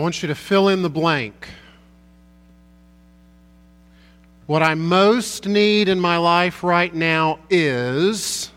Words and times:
I 0.00 0.02
want 0.02 0.22
you 0.22 0.28
to 0.28 0.34
fill 0.34 0.70
in 0.70 0.80
the 0.80 0.88
blank. 0.88 1.46
What 4.46 4.62
I 4.62 4.74
most 4.74 5.46
need 5.46 5.90
in 5.90 6.00
my 6.00 6.16
life 6.16 6.64
right 6.64 6.94
now 6.94 7.38
is. 7.50 8.50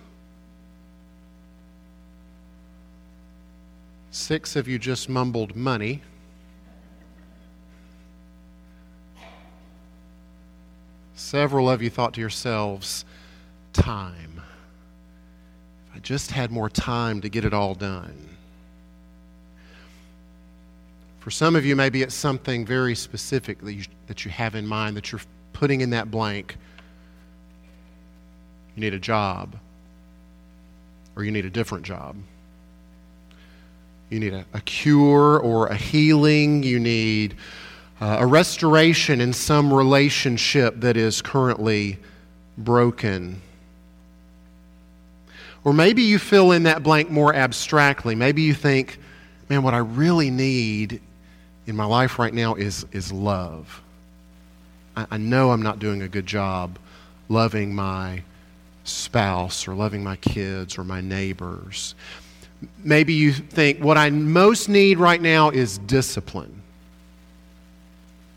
Six 4.11 4.55
of 4.55 4.69
you 4.69 4.79
just 4.79 5.09
mumbled 5.09 5.53
money. 5.53 6.01
Several 11.15 11.69
of 11.69 11.81
you 11.81 11.89
thought 11.89 12.13
to 12.13 12.21
yourselves, 12.21 13.03
time. 13.73 14.41
If 15.89 15.97
I 15.97 15.99
just 15.99 16.31
had 16.31 16.51
more 16.51 16.69
time 16.69 17.19
to 17.19 17.27
get 17.27 17.43
it 17.43 17.53
all 17.53 17.75
done. 17.75 18.33
For 21.23 21.31
some 21.31 21.55
of 21.55 21.65
you, 21.65 21.77
maybe 21.77 22.01
it's 22.01 22.13
something 22.13 22.65
very 22.65 22.95
specific 22.95 23.61
that 23.61 23.71
you, 23.71 23.85
that 24.07 24.25
you 24.25 24.31
have 24.31 24.55
in 24.55 24.67
mind 24.67 24.97
that 24.97 25.09
you're 25.09 25.21
putting 25.53 25.79
in 25.79 25.91
that 25.91 26.11
blank. 26.11 26.57
You 28.75 28.81
need 28.81 28.93
a 28.93 28.99
job, 28.99 29.55
or 31.15 31.23
you 31.23 31.31
need 31.31 31.45
a 31.45 31.49
different 31.49 31.85
job. 31.85 32.17
You 34.09 34.19
need 34.19 34.33
a, 34.33 34.45
a 34.53 34.59
cure 34.59 35.39
or 35.39 35.67
a 35.67 35.75
healing. 35.75 36.61
You 36.61 36.77
need 36.77 37.37
uh, 38.01 38.17
a 38.19 38.25
restoration 38.25 39.21
in 39.21 39.31
some 39.31 39.73
relationship 39.73 40.81
that 40.81 40.97
is 40.97 41.21
currently 41.21 41.99
broken. 42.57 43.41
Or 45.63 45.71
maybe 45.71 46.01
you 46.01 46.19
fill 46.19 46.51
in 46.51 46.63
that 46.63 46.83
blank 46.83 47.09
more 47.09 47.33
abstractly. 47.33 48.13
Maybe 48.13 48.41
you 48.41 48.53
think, 48.53 48.99
man, 49.47 49.63
what 49.63 49.73
I 49.73 49.77
really 49.77 50.29
need 50.29 50.99
in 51.67 51.75
my 51.75 51.85
life 51.85 52.19
right 52.19 52.33
now 52.33 52.55
is, 52.55 52.85
is 52.91 53.11
love. 53.11 53.81
I, 54.95 55.07
I 55.11 55.17
know 55.17 55.51
I'm 55.51 55.61
not 55.61 55.79
doing 55.79 56.01
a 56.01 56.07
good 56.07 56.25
job 56.25 56.77
loving 57.29 57.73
my 57.73 58.23
spouse 58.83 59.67
or 59.67 59.73
loving 59.73 60.03
my 60.03 60.15
kids 60.17 60.77
or 60.77 60.83
my 60.83 61.01
neighbors. 61.01 61.95
Maybe 62.83 63.13
you 63.13 63.33
think 63.33 63.79
what 63.79 63.97
I 63.97 64.09
most 64.09 64.69
need 64.69 64.97
right 64.97 65.21
now 65.21 65.49
is 65.49 65.77
discipline. 65.79 66.61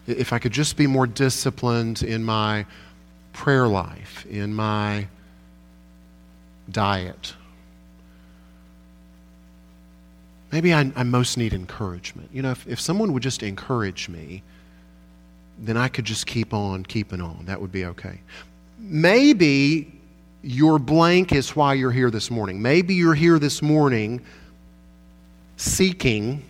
If 0.07 0.33
I 0.33 0.39
could 0.39 0.53
just 0.53 0.77
be 0.77 0.87
more 0.87 1.07
disciplined 1.07 2.03
in 2.03 2.23
my 2.25 2.67
prayer 3.33 3.67
life, 3.67 4.25
in 4.27 4.55
my 4.55 5.09
diet. 6.71 7.35
Maybe 10.53 10.73
I, 10.73 10.91
I 10.95 11.03
most 11.03 11.37
need 11.37 11.53
encouragement. 11.53 12.31
You 12.33 12.43
know, 12.43 12.51
if, 12.51 12.67
if 12.67 12.81
someone 12.81 13.13
would 13.13 13.23
just 13.23 13.43
encourage 13.43 14.09
me, 14.09 14.43
then 15.59 15.77
I 15.77 15.89
could 15.89 16.05
just 16.05 16.27
keep 16.27 16.53
on 16.55 16.85
keeping 16.85 17.21
on. 17.21 17.45
That 17.47 17.61
would 17.61 17.73
be 17.73 17.85
okay. 17.87 18.21
Maybe 18.79 19.93
your 20.43 20.79
blank 20.79 21.33
is 21.33 21.57
why 21.57 21.75
you're 21.75 21.91
here 21.91 22.11
this 22.11 22.31
morning. 22.31 22.61
Maybe 22.63 22.95
you're 22.95 23.15
here 23.15 23.39
this 23.39 23.63
morning 23.63 24.21
seeking 25.57 26.45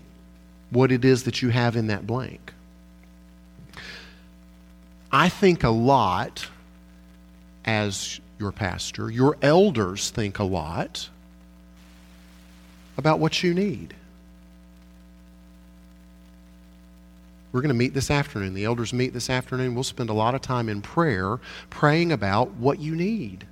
what 0.70 0.90
it 0.90 1.04
is 1.04 1.22
that 1.24 1.40
you 1.40 1.48
have 1.50 1.76
in 1.76 1.86
that 1.86 2.06
blank. 2.06 2.52
I 5.12 5.28
think 5.28 5.64
a 5.64 5.70
lot 5.70 6.46
as 7.64 8.20
your 8.38 8.52
pastor. 8.52 9.10
Your 9.10 9.36
elders 9.40 10.10
think 10.10 10.38
a 10.38 10.44
lot 10.44 11.08
about 12.96 13.18
what 13.18 13.42
you 13.42 13.54
need. 13.54 13.94
We're 17.52 17.62
going 17.62 17.68
to 17.68 17.74
meet 17.74 17.94
this 17.94 18.10
afternoon. 18.10 18.54
The 18.54 18.64
elders 18.64 18.92
meet 18.92 19.14
this 19.14 19.30
afternoon. 19.30 19.74
We'll 19.74 19.84
spend 19.84 20.10
a 20.10 20.12
lot 20.12 20.34
of 20.34 20.42
time 20.42 20.68
in 20.68 20.82
prayer 20.82 21.38
praying 21.70 22.12
about 22.12 22.50
what 22.52 22.78
you 22.78 22.94
need. 22.94 23.46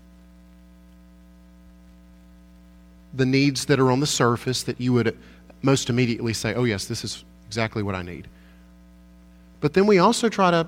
The 3.15 3.25
needs 3.25 3.65
that 3.66 3.81
are 3.81 3.91
on 3.91 4.00
the 4.00 4.06
surface 4.06 4.62
that 4.65 4.81
you 4.81 4.93
would 4.93 5.16
most 5.62 5.88
immediately 5.88 6.34
say, 6.34 6.54
oh, 6.54 6.65
yes, 6.65 6.84
this 6.84 7.03
is 7.03 7.25
exactly 7.47 7.83
what 7.83 7.94
I 7.94 8.03
need. 8.03 8.28
But 9.60 9.72
then 9.72 9.87
we 9.87 9.99
also 9.99 10.28
try 10.28 10.50
to 10.50 10.66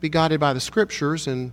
be 0.00 0.08
guided 0.08 0.40
by 0.40 0.52
the 0.52 0.60
scriptures 0.60 1.28
and 1.28 1.52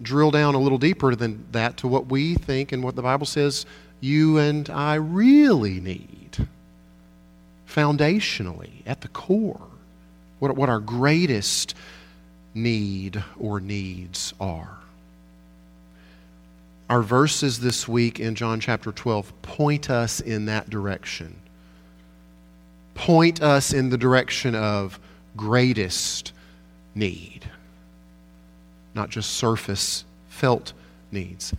drill 0.00 0.30
down 0.30 0.54
a 0.54 0.58
little 0.58 0.78
deeper 0.78 1.14
than 1.14 1.44
that 1.52 1.76
to 1.78 1.88
what 1.88 2.06
we 2.06 2.34
think 2.34 2.72
and 2.72 2.82
what 2.82 2.96
the 2.96 3.02
Bible 3.02 3.26
says 3.26 3.66
you 4.02 4.36
and 4.36 4.68
I 4.68 4.96
really 4.96 5.80
need 5.80 6.48
foundationally 7.68 8.82
at 8.84 9.00
the 9.00 9.08
core 9.08 9.60
what, 10.40 10.56
what 10.56 10.68
our 10.68 10.80
greatest 10.80 11.74
need 12.52 13.22
or 13.38 13.60
needs 13.60 14.34
are. 14.40 14.76
Our 16.90 17.00
verses 17.00 17.60
this 17.60 17.86
week 17.86 18.18
in 18.18 18.34
John 18.34 18.58
chapter 18.58 18.90
12 18.90 19.40
point 19.40 19.88
us 19.88 20.18
in 20.18 20.46
that 20.46 20.68
direction. 20.68 21.36
Point 22.94 23.40
us 23.40 23.72
in 23.72 23.88
the 23.88 23.96
direction 23.96 24.56
of 24.56 24.98
greatest 25.36 26.32
need, 26.94 27.48
not 28.94 29.10
just 29.10 29.30
surface 29.30 30.04
felt 30.28 30.72
needs. 31.12 31.54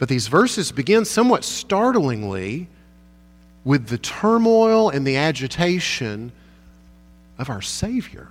But 0.00 0.08
these 0.08 0.28
verses 0.28 0.72
begin 0.72 1.04
somewhat 1.04 1.44
startlingly 1.44 2.68
with 3.64 3.88
the 3.88 3.98
turmoil 3.98 4.88
and 4.88 5.06
the 5.06 5.18
agitation 5.18 6.32
of 7.38 7.50
our 7.50 7.60
Savior. 7.60 8.28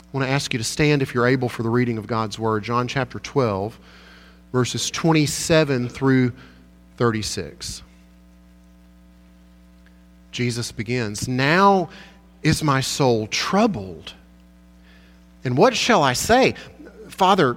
I 0.00 0.16
want 0.16 0.24
to 0.24 0.30
ask 0.32 0.54
you 0.54 0.58
to 0.58 0.64
stand 0.64 1.02
if 1.02 1.12
you're 1.12 1.26
able 1.26 1.48
for 1.48 1.64
the 1.64 1.68
reading 1.68 1.98
of 1.98 2.06
God's 2.06 2.38
Word. 2.38 2.62
John 2.62 2.86
chapter 2.86 3.18
12, 3.18 3.76
verses 4.52 4.88
27 4.88 5.88
through 5.88 6.32
36. 6.96 7.82
Jesus 10.30 10.70
begins 10.70 11.26
Now 11.26 11.90
is 12.44 12.62
my 12.62 12.80
soul 12.80 13.26
troubled. 13.26 14.14
And 15.42 15.58
what 15.58 15.74
shall 15.74 16.04
I 16.04 16.12
say? 16.12 16.54
Father, 17.08 17.56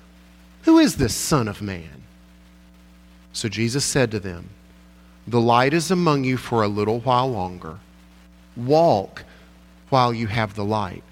Who 0.71 0.79
is 0.79 0.95
this 0.95 1.13
Son 1.13 1.49
of 1.49 1.61
Man? 1.61 2.03
So 3.33 3.49
Jesus 3.49 3.83
said 3.83 4.09
to 4.11 4.21
them, 4.21 4.51
The 5.27 5.41
light 5.41 5.73
is 5.73 5.91
among 5.91 6.23
you 6.23 6.37
for 6.37 6.63
a 6.63 6.69
little 6.69 7.01
while 7.01 7.29
longer. 7.29 7.79
Walk 8.55 9.25
while 9.89 10.13
you 10.13 10.27
have 10.27 10.55
the 10.55 10.63
light, 10.63 11.03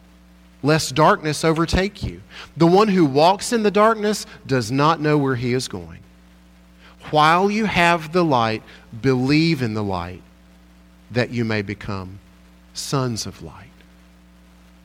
lest 0.63 0.95
darkness 0.95 1.43
overtake 1.43 2.01
you. 2.01 2.21
The 2.55 2.67
one 2.67 2.87
who 2.87 3.03
walks 3.03 3.51
in 3.51 3.63
the 3.63 3.69
darkness 3.69 4.25
does 4.47 4.71
not 4.71 5.01
know 5.01 5.17
where 5.17 5.35
he 5.35 5.51
is 5.51 5.67
going. 5.67 5.99
While 7.11 7.51
you 7.51 7.65
have 7.65 8.13
the 8.13 8.23
light, 8.23 8.63
believe 9.01 9.61
in 9.61 9.73
the 9.73 9.83
light, 9.83 10.23
that 11.11 11.31
you 11.31 11.43
may 11.43 11.63
become 11.63 12.19
sons 12.73 13.25
of 13.25 13.43
light. 13.43 13.67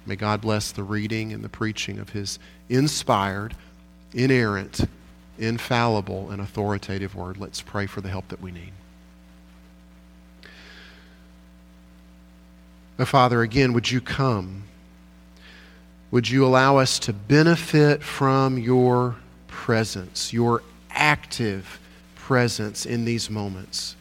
May 0.05 0.17
God 0.17 0.41
bless 0.41 0.73
the 0.73 0.83
reading 0.83 1.33
and 1.33 1.45
the 1.45 1.49
preaching 1.49 2.01
of 2.01 2.11
his 2.11 2.41
inspired, 2.69 3.55
inerrant, 4.15 4.87
infallible 5.39 6.31
and 6.31 6.41
authoritative 6.41 7.15
word. 7.15 7.37
Let's 7.37 7.61
pray 7.61 7.87
for 7.87 8.01
the 8.01 8.09
help 8.09 8.29
that 8.29 8.41
we 8.41 8.51
need. 8.51 8.73
Oh, 12.99 13.05
Father, 13.05 13.43
again, 13.43 13.73
would 13.73 13.91
you 13.91 14.01
come? 14.01 14.65
Would 16.13 16.31
you 16.31 16.47
allow 16.47 16.77
us 16.77 17.01
to 17.01 17.13
benefit 17.13 18.05
from 18.05 18.57
your 18.57 19.17
presence, 19.49 20.33
your 20.33 20.63
active 20.91 21.81
presence 22.15 22.87
in 22.87 23.05
these 23.05 23.29
moments 23.29 23.97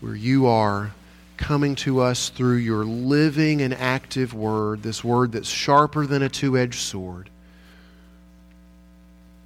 where 0.00 0.14
you 0.14 0.46
are 0.46 0.92
coming 1.36 1.74
to 1.76 2.00
us 2.00 2.28
through 2.28 2.56
your 2.56 2.84
living 2.84 3.62
and 3.62 3.74
active 3.74 4.34
word, 4.34 4.82
this 4.82 5.04
word 5.04 5.32
that's 5.32 5.48
sharper 5.48 6.06
than 6.06 6.22
a 6.22 6.28
two 6.28 6.56
edged 6.56 6.80
sword? 6.80 7.30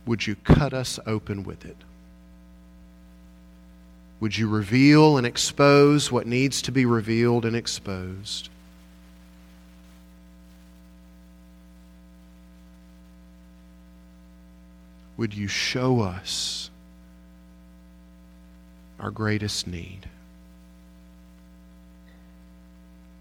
Would 0.06 0.26
you 0.26 0.36
cut 0.36 0.72
us 0.72 0.98
open 1.06 1.44
with 1.44 1.64
it? 1.64 1.76
Would 4.20 4.36
you 4.36 4.48
reveal 4.48 5.16
and 5.16 5.26
expose 5.26 6.12
what 6.12 6.26
needs 6.26 6.62
to 6.62 6.72
be 6.72 6.84
revealed 6.84 7.44
and 7.44 7.56
exposed? 7.56 8.50
Would 15.16 15.34
you 15.34 15.48
show 15.48 16.00
us 16.00 16.70
our 18.98 19.10
greatest 19.10 19.66
need? 19.66 20.08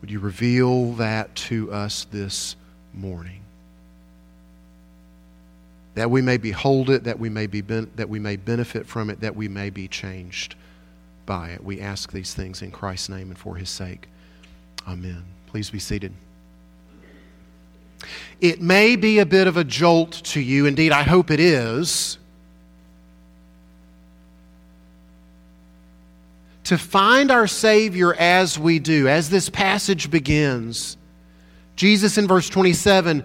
Would 0.01 0.12
you 0.12 0.19
reveal 0.19 0.94
that 0.94 1.36
to 1.36 1.72
us 1.72 2.06
this 2.12 2.56
morning? 2.94 3.42
That 5.96 6.10
we 6.10 6.22
may 6.22 6.38
behold 6.38 6.90
it, 6.90 7.04
that 7.04 7.19
we 7.19 7.30
may, 7.30 7.48
be 7.48 7.62
ben- 7.62 7.92
that 7.96 8.07
we 8.07 8.19
may 8.19 8.38
benefit 8.38 8.86
from 8.86 9.10
it, 9.10 9.19
that 9.22 9.36
we 9.36 9.48
may 9.48 9.69
be 9.69 9.88
changed 9.88 10.56
by 11.25 11.50
it. 11.50 11.63
We 11.63 11.81
ask 11.81 12.12
these 12.12 12.34
things 12.34 12.62
in 12.62 12.72
Christ's 12.72 13.10
name 13.10 13.30
and 13.30 13.38
for 13.38 13.56
his 13.56 13.69
sake. 13.69 14.07
Amen. 14.88 15.24
Please 15.48 15.69
be 15.69 15.80
seated. 15.80 16.13
It 18.40 18.62
may 18.62 18.96
be 18.96 19.19
a 19.19 19.25
bit 19.25 19.48
of 19.48 19.57
a 19.57 19.63
jolt 19.63 20.13
to 20.25 20.40
you. 20.40 20.66
Indeed, 20.66 20.92
I 20.94 21.04
hope 21.04 21.30
it 21.31 21.40
is. 21.40 22.18
To 26.69 26.77
find 26.77 27.31
our 27.31 27.48
Savior 27.48 28.13
as 28.13 28.60
we 28.60 28.77
do, 28.77 29.07
as 29.07 29.31
this 29.31 29.50
passage 29.50 30.12
begins, 30.12 30.98
Jesus 31.75 32.19
in 32.19 32.27
verse 32.27 32.48
27 32.48 33.24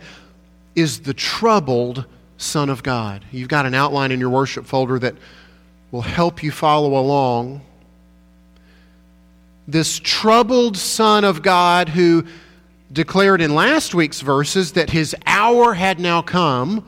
is 0.75 1.01
the 1.01 1.13
troubled 1.13 2.07
Son 2.39 2.71
of 2.71 2.83
God. 2.83 3.23
You've 3.31 3.51
got 3.51 3.67
an 3.67 3.75
outline 3.75 4.13
in 4.13 4.19
your 4.19 4.31
worship 4.31 4.65
folder 4.65 4.99
that 5.01 5.17
will 5.91 6.01
help 6.01 6.43
you 6.43 6.51
follow 6.51 6.99
along 6.99 7.61
this 9.69 9.99
troubled 9.99 10.79
Son 10.79 11.23
of 11.23 11.43
God 11.43 11.91
who 11.91 12.25
declared 12.91 13.43
in 13.43 13.55
last 13.55 13.95
week's 13.95 14.23
verses 14.23 14.73
that 14.73 14.89
his 14.89 15.15
hour 15.27 15.75
had 15.75 16.01
now 16.01 16.23
come 16.23 16.83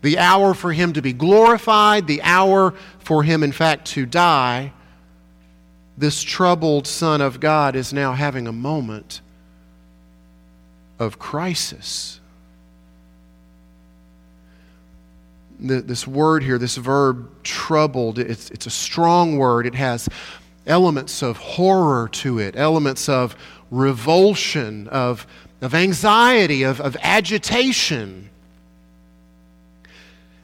the 0.00 0.16
hour 0.16 0.54
for 0.54 0.72
him 0.72 0.94
to 0.94 1.02
be 1.02 1.12
glorified, 1.12 2.06
the 2.06 2.22
hour 2.22 2.72
for 3.00 3.22
him, 3.22 3.42
in 3.42 3.52
fact, 3.52 3.88
to 3.88 4.06
die. 4.06 4.72
This 5.98 6.22
troubled 6.22 6.86
Son 6.86 7.20
of 7.20 7.40
God 7.40 7.74
is 7.74 7.92
now 7.92 8.12
having 8.12 8.46
a 8.46 8.52
moment 8.52 9.20
of 10.98 11.18
crisis. 11.18 12.20
this 15.58 16.06
word 16.06 16.42
here, 16.42 16.58
this 16.58 16.76
verb, 16.76 17.30
troubled, 17.42 18.18
it's, 18.18 18.50
it's 18.50 18.66
a 18.66 18.70
strong 18.70 19.38
word. 19.38 19.66
It 19.66 19.74
has 19.74 20.06
elements 20.66 21.22
of 21.22 21.38
horror 21.38 22.08
to 22.08 22.38
it, 22.38 22.56
elements 22.56 23.08
of 23.08 23.34
revulsion, 23.70 24.88
of, 24.88 25.26
of 25.62 25.74
anxiety, 25.74 26.62
of, 26.62 26.80
of 26.80 26.96
agitation. 27.00 28.28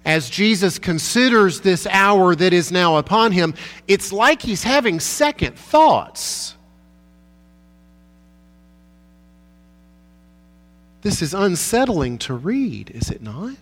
As 0.05 0.29
Jesus 0.29 0.79
considers 0.79 1.61
this 1.61 1.87
hour 1.87 2.35
that 2.35 2.53
is 2.53 2.73
now 2.73 2.97
upon 2.97 3.33
him, 3.33 3.55
it's 3.87 4.13
like 4.13 4.43
he's 4.43 4.65
having 4.65 4.99
second 4.99 5.57
thoughts. 5.57 6.57
This 11.03 11.23
is 11.23 11.35
unsettling 11.35 12.19
to 12.19 12.35
read, 12.35 12.91
is 12.91 13.11
it 13.11 13.23
not? 13.23 13.57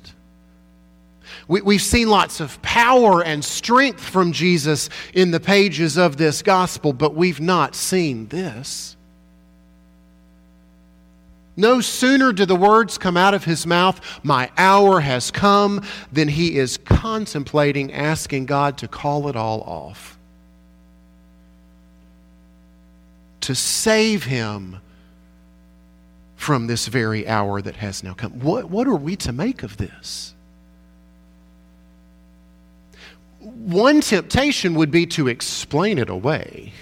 We, 1.48 1.75
have 1.75 1.82
seen 1.82 2.08
lots 2.08 2.40
of 2.40 2.60
power 2.62 3.22
and 3.22 3.44
strength 3.44 4.00
from 4.00 4.32
Jesus 4.32 4.88
in 5.14 5.31
the 5.31 5.40
pages 5.40 5.96
of 5.96 6.16
this 6.16 6.42
gospel, 6.42 6.92
but 6.92 7.14
we've 7.14 7.40
not 7.40 7.75
seen 7.75 8.26
this. 8.28 8.96
No 11.61 11.83
sooner 11.83 12.33
do 12.33 12.47
the 12.47 12.57
words 12.57 12.97
come 12.97 13.19
out 13.19 13.35
of 13.35 13.45
his 13.45 13.67
mouth, 13.67 14.01
My 14.23 14.51
hour 14.57 15.01
has 15.01 15.31
come, 15.31 15.85
than 16.11 16.27
he 16.27 16.57
is 16.57 16.79
contemplating 16.79 17.93
asking 17.93 18.47
God 18.47 18.79
to 18.79 18.89
call 18.89 19.29
it 19.29 19.37
all 19.37 19.61
off. 19.61 20.19
To 23.43 23.55
save 23.55 24.25
him 24.25 24.79
from 26.35 26.67
this 26.67 26.87
very 26.87 27.29
hour 27.29 27.61
that 27.61 27.77
has 27.77 28.03
now 28.03 28.15
come. 28.15 28.41
What, 28.41 28.71
what 28.71 28.87
are 28.87 28.97
we 28.97 29.15
to 29.17 29.33
make 29.33 29.62
of 29.62 29.77
this? 29.77 30.35
One 33.39 34.01
temptation 34.01 34.73
would 34.77 34.91
be 34.91 35.05
to 35.09 35.29
explain 35.29 35.99
it 35.99 36.09
away. 36.09 36.73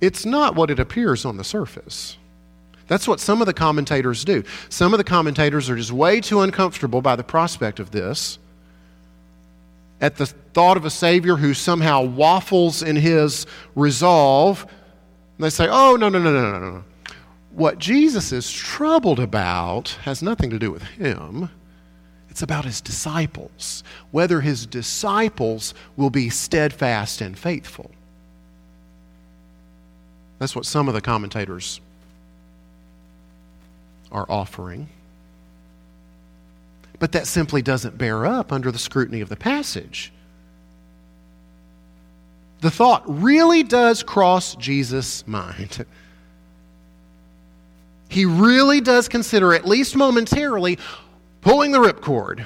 It's 0.00 0.24
not 0.24 0.54
what 0.54 0.70
it 0.70 0.78
appears 0.78 1.26
on 1.26 1.36
the 1.36 1.44
surface. 1.44 2.16
That's 2.88 3.08
what 3.08 3.20
some 3.20 3.40
of 3.40 3.46
the 3.46 3.54
commentators 3.54 4.24
do. 4.24 4.44
Some 4.68 4.94
of 4.94 4.98
the 4.98 5.04
commentators 5.04 5.68
are 5.68 5.76
just 5.76 5.92
way 5.92 6.20
too 6.20 6.40
uncomfortable 6.40 7.02
by 7.02 7.16
the 7.16 7.24
prospect 7.24 7.80
of 7.80 7.90
this. 7.90 8.38
At 10.00 10.16
the 10.16 10.26
thought 10.26 10.76
of 10.76 10.84
a 10.84 10.90
Savior 10.90 11.36
who 11.36 11.54
somehow 11.54 12.02
waffles 12.02 12.82
in 12.82 12.96
his 12.96 13.46
resolve, 13.74 14.66
they 15.38 15.50
say, 15.50 15.66
oh, 15.68 15.96
no, 15.96 16.08
no, 16.08 16.18
no, 16.18 16.32
no, 16.32 16.52
no, 16.52 16.70
no. 16.70 16.84
What 17.50 17.78
Jesus 17.78 18.32
is 18.32 18.52
troubled 18.52 19.18
about 19.18 19.98
has 20.02 20.22
nothing 20.22 20.50
to 20.50 20.58
do 20.58 20.70
with 20.70 20.82
him. 20.82 21.48
It's 22.28 22.42
about 22.42 22.66
his 22.66 22.82
disciples, 22.82 23.82
whether 24.10 24.42
his 24.42 24.66
disciples 24.66 25.72
will 25.96 26.10
be 26.10 26.28
steadfast 26.28 27.22
and 27.22 27.36
faithful. 27.36 27.90
That's 30.38 30.54
what 30.54 30.66
some 30.66 30.86
of 30.86 30.92
the 30.92 31.00
commentators 31.00 31.80
are 34.10 34.26
offering. 34.28 34.88
But 36.98 37.12
that 37.12 37.26
simply 37.26 37.62
doesn't 37.62 37.98
bear 37.98 38.24
up 38.24 38.52
under 38.52 38.72
the 38.72 38.78
scrutiny 38.78 39.20
of 39.20 39.28
the 39.28 39.36
passage. 39.36 40.12
The 42.60 42.70
thought 42.70 43.02
really 43.06 43.62
does 43.62 44.02
cross 44.02 44.54
Jesus' 44.54 45.26
mind. 45.26 45.84
He 48.08 48.24
really 48.24 48.80
does 48.80 49.08
consider, 49.08 49.52
at 49.52 49.66
least 49.66 49.94
momentarily, 49.94 50.78
Pulling 51.46 51.70
the 51.70 51.78
ripcord. 51.78 52.44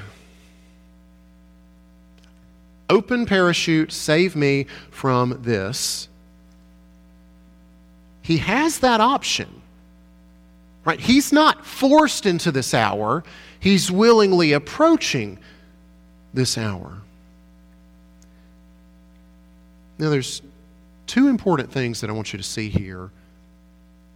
Open 2.90 3.25
parachute, 3.25 3.90
save 3.93 4.37
me 4.37 4.67
from 4.90 5.38
this. 5.40 6.07
He 8.21 8.37
has 8.37 8.81
that 8.81 9.00
option. 9.00 9.60
Right? 10.84 11.00
He's 11.00 11.32
not 11.32 11.66
forced 11.66 12.26
into 12.26 12.50
this 12.50 12.72
hour. 12.72 13.22
He's 13.58 13.90
willingly 13.90 14.52
approaching 14.52 15.38
this 16.32 16.56
hour. 16.56 17.02
Now, 19.99 20.08
there's 20.08 20.40
two 21.06 21.28
important 21.28 21.70
things 21.70 22.00
that 22.00 22.08
I 22.08 22.12
want 22.14 22.32
you 22.32 22.38
to 22.38 22.42
see 22.42 22.70
here 22.70 23.10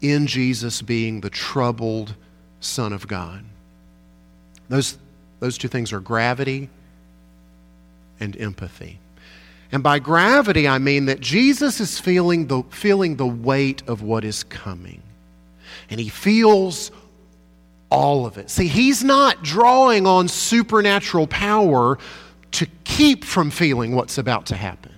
in 0.01 0.27
Jesus 0.27 0.81
being 0.81 1.21
the 1.21 1.31
troubled 1.31 2.15
Son 2.61 2.93
of 2.93 3.07
God. 3.07 3.45
Those, 4.69 4.97
those 5.41 5.59
two 5.59 5.69
things 5.69 5.93
are 5.93 6.01
gravity 6.01 6.71
and 8.21 8.37
empathy. 8.41 8.99
And 9.73 9.83
by 9.83 9.99
gravity, 9.99 10.69
I 10.69 10.79
mean 10.79 11.07
that 11.07 11.21
Jesus 11.21 11.81
is 11.81 11.99
feeling 11.99 12.47
the, 12.47 12.63
feeling 12.71 13.17
the 13.17 13.27
weight 13.27 13.83
of 13.87 14.03
what 14.03 14.25
is 14.25 14.45
coming. 14.45 15.03
And 15.91 16.01
he 16.01 16.09
feels 16.09 16.91
all 17.91 18.27
of 18.27 18.39
it. 18.39 18.51
See, 18.51 18.67
he's 18.67 19.05
not 19.05 19.43
drawing 19.43 20.07
on 20.07 20.29
supernatural 20.29 21.27
power 21.27 21.99
to 22.53 22.67
keep 22.85 23.25
from 23.25 23.51
feeling 23.51 23.95
what's 23.95 24.19
about 24.19 24.47
to 24.47 24.57
happen. 24.57 24.93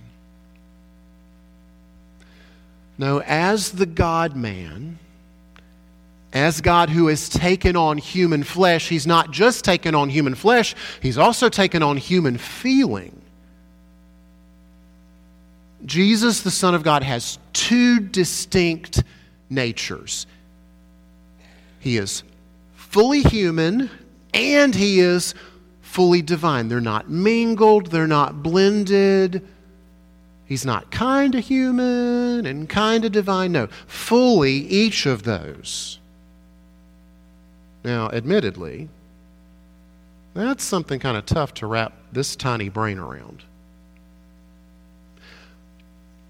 No, 2.99 3.21
as 3.21 3.73
the 3.73 3.87
God 3.87 4.37
man, 4.37 4.99
as 6.33 6.61
God 6.61 6.90
who 6.90 7.09
has 7.09 7.28
taken 7.28 7.76
on 7.76 7.99
human 7.99 8.43
flesh, 8.43 8.88
he's 8.88 9.07
not 9.07 9.31
just 9.31 9.64
taken 9.64 9.95
on 9.95 10.09
human 10.09 10.35
flesh, 10.35 10.75
he's 11.02 11.19
also 11.19 11.49
taken 11.49 11.83
on 11.83 11.97
human 11.97 12.38
feeling. 12.38 13.21
Jesus, 15.85 16.40
the 16.40 16.50
Son 16.50 16.75
of 16.75 16.83
God, 16.83 17.02
has 17.02 17.38
two 17.52 18.00
distinct 18.00 19.02
natures. 19.50 20.26
He 21.87 21.99
is 21.99 22.25
fully 22.75 23.23
human 23.23 23.90
and 24.35 24.75
he 24.75 24.99
is 24.99 25.37
fully 25.83 26.21
divine. 26.21 26.66
They're 26.66 26.81
not 26.81 27.09
mingled, 27.09 27.93
they're 27.93 28.09
not 28.09 28.43
blended. 28.43 29.47
He's 30.47 30.64
not 30.64 30.90
kind 30.90 31.37
of 31.37 31.45
human 31.45 32.45
and 32.45 32.69
kind 32.69 33.05
of 33.05 33.12
divine. 33.12 33.52
No, 33.52 33.69
fully 33.87 34.55
each 34.66 35.07
of 35.07 35.23
those. 35.23 36.00
Now, 37.85 38.11
admittedly, 38.11 38.88
that's 40.35 40.64
something 40.64 40.99
kind 40.99 41.16
of 41.16 41.25
tough 41.25 41.55
to 41.55 41.69
wrap 41.69 41.93
this 42.11 42.35
tiny 42.35 42.69
brain 42.69 42.99
around. 42.99 43.45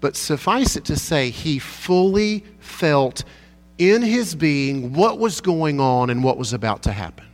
But 0.01 0.15
suffice 0.15 0.75
it 0.75 0.85
to 0.85 0.95
say, 0.95 1.31
he 1.31 1.57
fully 1.57 2.43
felt 2.59 3.23
in 3.77 4.01
his 4.01 4.35
being 4.35 4.93
what 4.93 5.19
was 5.19 5.41
going 5.41 5.79
on 5.79 6.09
and 6.09 6.23
what 6.23 6.37
was 6.37 6.53
about 6.53 6.83
to 6.83 6.91
happen. 6.91 7.25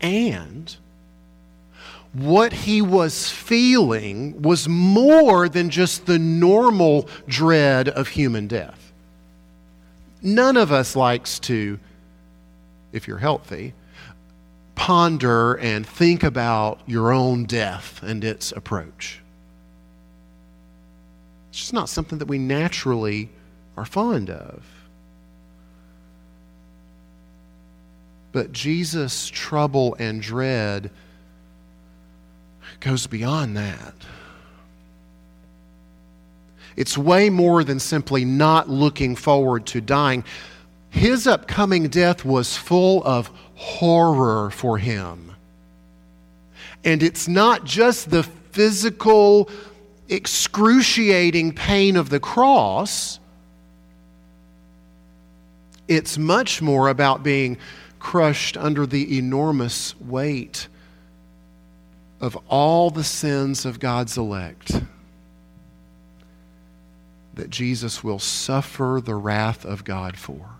And 0.00 0.76
what 2.12 2.52
he 2.52 2.82
was 2.82 3.30
feeling 3.30 4.40
was 4.42 4.68
more 4.68 5.48
than 5.48 5.70
just 5.70 6.06
the 6.06 6.18
normal 6.18 7.08
dread 7.26 7.88
of 7.88 8.08
human 8.08 8.46
death. 8.46 8.92
None 10.22 10.56
of 10.56 10.72
us 10.72 10.96
likes 10.96 11.38
to, 11.40 11.78
if 12.92 13.06
you're 13.06 13.18
healthy, 13.18 13.74
ponder 14.74 15.54
and 15.54 15.86
think 15.86 16.22
about 16.22 16.80
your 16.86 17.12
own 17.12 17.44
death 17.44 18.02
and 18.02 18.24
its 18.24 18.52
approach. 18.52 19.20
It's 21.50 21.58
just 21.58 21.72
not 21.72 21.88
something 21.88 22.18
that 22.18 22.28
we 22.28 22.38
naturally 22.38 23.30
are 23.78 23.84
fond 23.84 24.28
of. 24.28 24.64
But 28.32 28.52
Jesus' 28.52 29.28
trouble 29.28 29.96
and 29.98 30.20
dread 30.20 30.90
goes 32.80 33.06
beyond 33.06 33.56
that. 33.56 33.94
It's 36.76 36.98
way 36.98 37.30
more 37.30 37.62
than 37.64 37.78
simply 37.78 38.24
not 38.24 38.68
looking 38.68 39.16
forward 39.16 39.66
to 39.66 39.80
dying. 39.80 40.24
His 40.90 41.26
upcoming 41.26 41.88
death 41.88 42.24
was 42.24 42.56
full 42.56 43.02
of 43.04 43.30
horror 43.54 44.50
for 44.50 44.78
him. 44.78 45.32
And 46.84 47.02
it's 47.02 47.28
not 47.28 47.64
just 47.64 48.10
the 48.10 48.22
physical, 48.22 49.50
excruciating 50.08 51.52
pain 51.52 51.96
of 51.96 52.10
the 52.10 52.20
cross, 52.20 53.18
it's 55.88 56.18
much 56.18 56.62
more 56.62 56.88
about 56.88 57.22
being 57.22 57.56
crushed 57.98 58.56
under 58.56 58.86
the 58.86 59.18
enormous 59.18 59.98
weight 60.00 60.68
of 62.20 62.36
all 62.48 62.90
the 62.90 63.04
sins 63.04 63.64
of 63.64 63.80
God's 63.80 64.16
elect, 64.16 64.80
that 67.34 67.50
Jesus 67.50 68.04
will 68.04 68.18
suffer 68.18 69.00
the 69.02 69.14
wrath 69.14 69.64
of 69.64 69.84
God 69.84 70.16
for. 70.16 70.50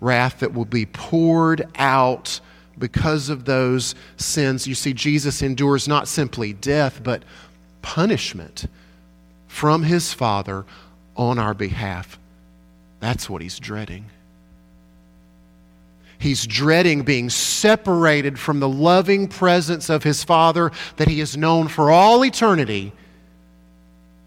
Wrath 0.00 0.40
that 0.40 0.52
will 0.52 0.64
be 0.64 0.84
poured 0.86 1.66
out 1.76 2.40
because 2.76 3.28
of 3.28 3.44
those 3.44 3.94
sins. 4.16 4.66
You 4.66 4.74
see, 4.74 4.92
Jesus 4.92 5.42
endures 5.42 5.86
not 5.86 6.08
simply 6.08 6.52
death, 6.52 7.02
but 7.04 7.22
punishment 7.82 8.66
from 9.46 9.84
his 9.84 10.12
Father 10.12 10.64
on 11.14 11.38
our 11.38 11.54
behalf. 11.54 12.18
That's 13.02 13.28
what 13.28 13.42
he's 13.42 13.58
dreading. 13.58 14.06
He's 16.20 16.46
dreading 16.46 17.02
being 17.02 17.30
separated 17.30 18.38
from 18.38 18.60
the 18.60 18.68
loving 18.68 19.26
presence 19.26 19.90
of 19.90 20.04
his 20.04 20.22
Father 20.22 20.70
that 20.98 21.08
he 21.08 21.18
has 21.18 21.36
known 21.36 21.66
for 21.66 21.90
all 21.90 22.24
eternity. 22.24 22.92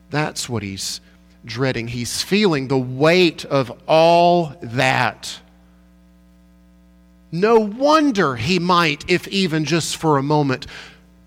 That's 0.10 0.50
what 0.50 0.62
he's 0.62 1.00
dreading. 1.46 1.88
He's 1.88 2.22
feeling 2.22 2.67
the 2.67 2.77
weight 2.77 3.46
of 3.46 3.72
all 3.88 4.58
that. 4.62 5.39
No 7.32 7.62
wonder 7.62 8.36
he 8.36 8.60
might, 8.60 9.10
if 9.10 9.25
even 9.29 9.63
just 9.63 9.96
for 9.96 10.17
a 10.17 10.24
moment, 10.24 10.67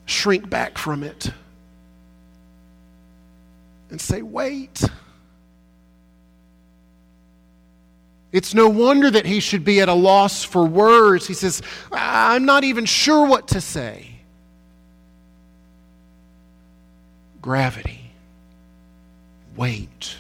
shrink 0.05 0.51
back 0.51 0.77
from 0.77 1.03
it 1.03 1.33
and 3.89 3.99
say, 3.99 4.21
Wait. 4.21 4.85
It's 8.31 8.53
no 8.53 8.69
wonder 8.69 9.11
that 9.11 9.25
he 9.25 9.41
should 9.41 9.65
be 9.65 9.81
at 9.81 9.89
a 9.89 9.95
loss 9.95 10.45
for 10.45 10.65
words. 10.65 11.27
He 11.27 11.35
says, 11.35 11.63
I'm 11.91 12.45
not 12.45 12.63
even 12.65 12.85
sure 12.85 13.27
what 13.27 13.49
to 13.49 13.61
say. 13.61 14.07
Gravity. 17.41 18.13
Weight. 19.57 20.17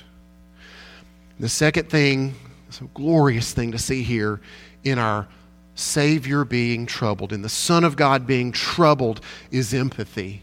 The 1.38 1.48
second 1.48 1.90
thing, 1.90 2.34
some 2.70 2.90
glorious 2.94 3.52
thing 3.52 3.72
to 3.72 3.78
see 3.78 4.02
here 4.02 4.40
in 4.84 4.98
our 4.98 5.28
Savior 5.74 6.44
being 6.44 6.86
troubled, 6.86 7.32
in 7.32 7.42
the 7.42 7.48
Son 7.48 7.84
of 7.84 7.94
God 7.94 8.26
being 8.26 8.50
troubled, 8.50 9.20
is 9.50 9.72
empathy. 9.72 10.40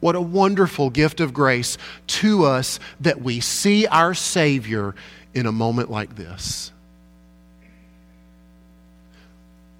What 0.00 0.14
a 0.14 0.20
wonderful 0.20 0.88
gift 0.88 1.20
of 1.20 1.34
grace 1.34 1.76
to 2.06 2.44
us 2.44 2.78
that 3.00 3.20
we 3.20 3.40
see 3.40 3.86
our 3.86 4.14
Savior 4.14 4.94
in 5.34 5.46
a 5.46 5.52
moment 5.52 5.90
like 5.90 6.16
this? 6.16 6.72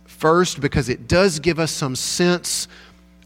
First, 0.05 0.61
because 0.61 0.89
it 0.89 1.09
does 1.09 1.39
give 1.39 1.59
us 1.59 1.71
some 1.71 1.97
sense 1.97 2.69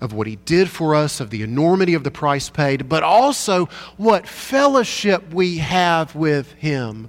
of 0.00 0.12
what 0.12 0.26
he 0.26 0.36
did 0.36 0.68
for 0.68 0.94
us, 0.94 1.18
of 1.18 1.30
the 1.30 1.42
enormity 1.42 1.94
of 1.94 2.04
the 2.04 2.10
price 2.10 2.50
paid, 2.50 2.88
but 2.88 3.02
also 3.02 3.66
what 3.96 4.28
fellowship 4.28 5.32
we 5.32 5.58
have 5.58 6.14
with 6.14 6.52
him. 6.52 7.08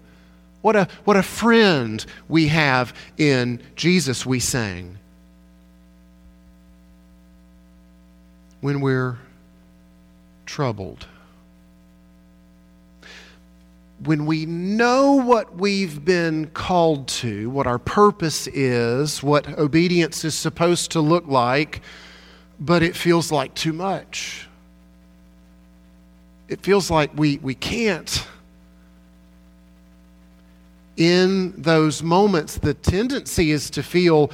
What 0.62 0.76
a, 0.76 0.88
what 1.04 1.18
a 1.18 1.24
friend 1.24 2.04
we 2.28 2.48
have 2.48 2.96
in 3.18 3.62
Jesus, 3.76 4.26
we 4.26 4.40
sang. 4.40 4.98
When 8.62 8.82
we're 8.82 9.20
troubled 10.48 11.06
when 14.04 14.26
we 14.26 14.46
know 14.46 15.14
what 15.14 15.56
we've 15.56 16.04
been 16.04 16.48
called 16.48 17.08
to, 17.08 17.50
what 17.50 17.66
our 17.66 17.80
purpose 17.80 18.48
is, 18.48 19.24
what 19.24 19.48
obedience 19.58 20.26
is 20.26 20.36
supposed 20.36 20.92
to 20.92 21.02
look 21.02 21.28
like, 21.28 21.82
but 22.60 22.84
it 22.84 22.96
feels 22.96 23.32
like 23.32 23.54
too 23.56 23.74
much. 23.74 24.48
It 26.48 26.62
feels 26.62 26.92
like 26.92 27.12
we, 27.18 27.38
we 27.38 27.56
can't. 27.56 28.28
In 30.98 31.54
those 31.60 32.04
moments, 32.04 32.58
the 32.58 32.74
tendency 32.74 33.52
is 33.52 33.70
to 33.72 33.84
feel 33.84 34.32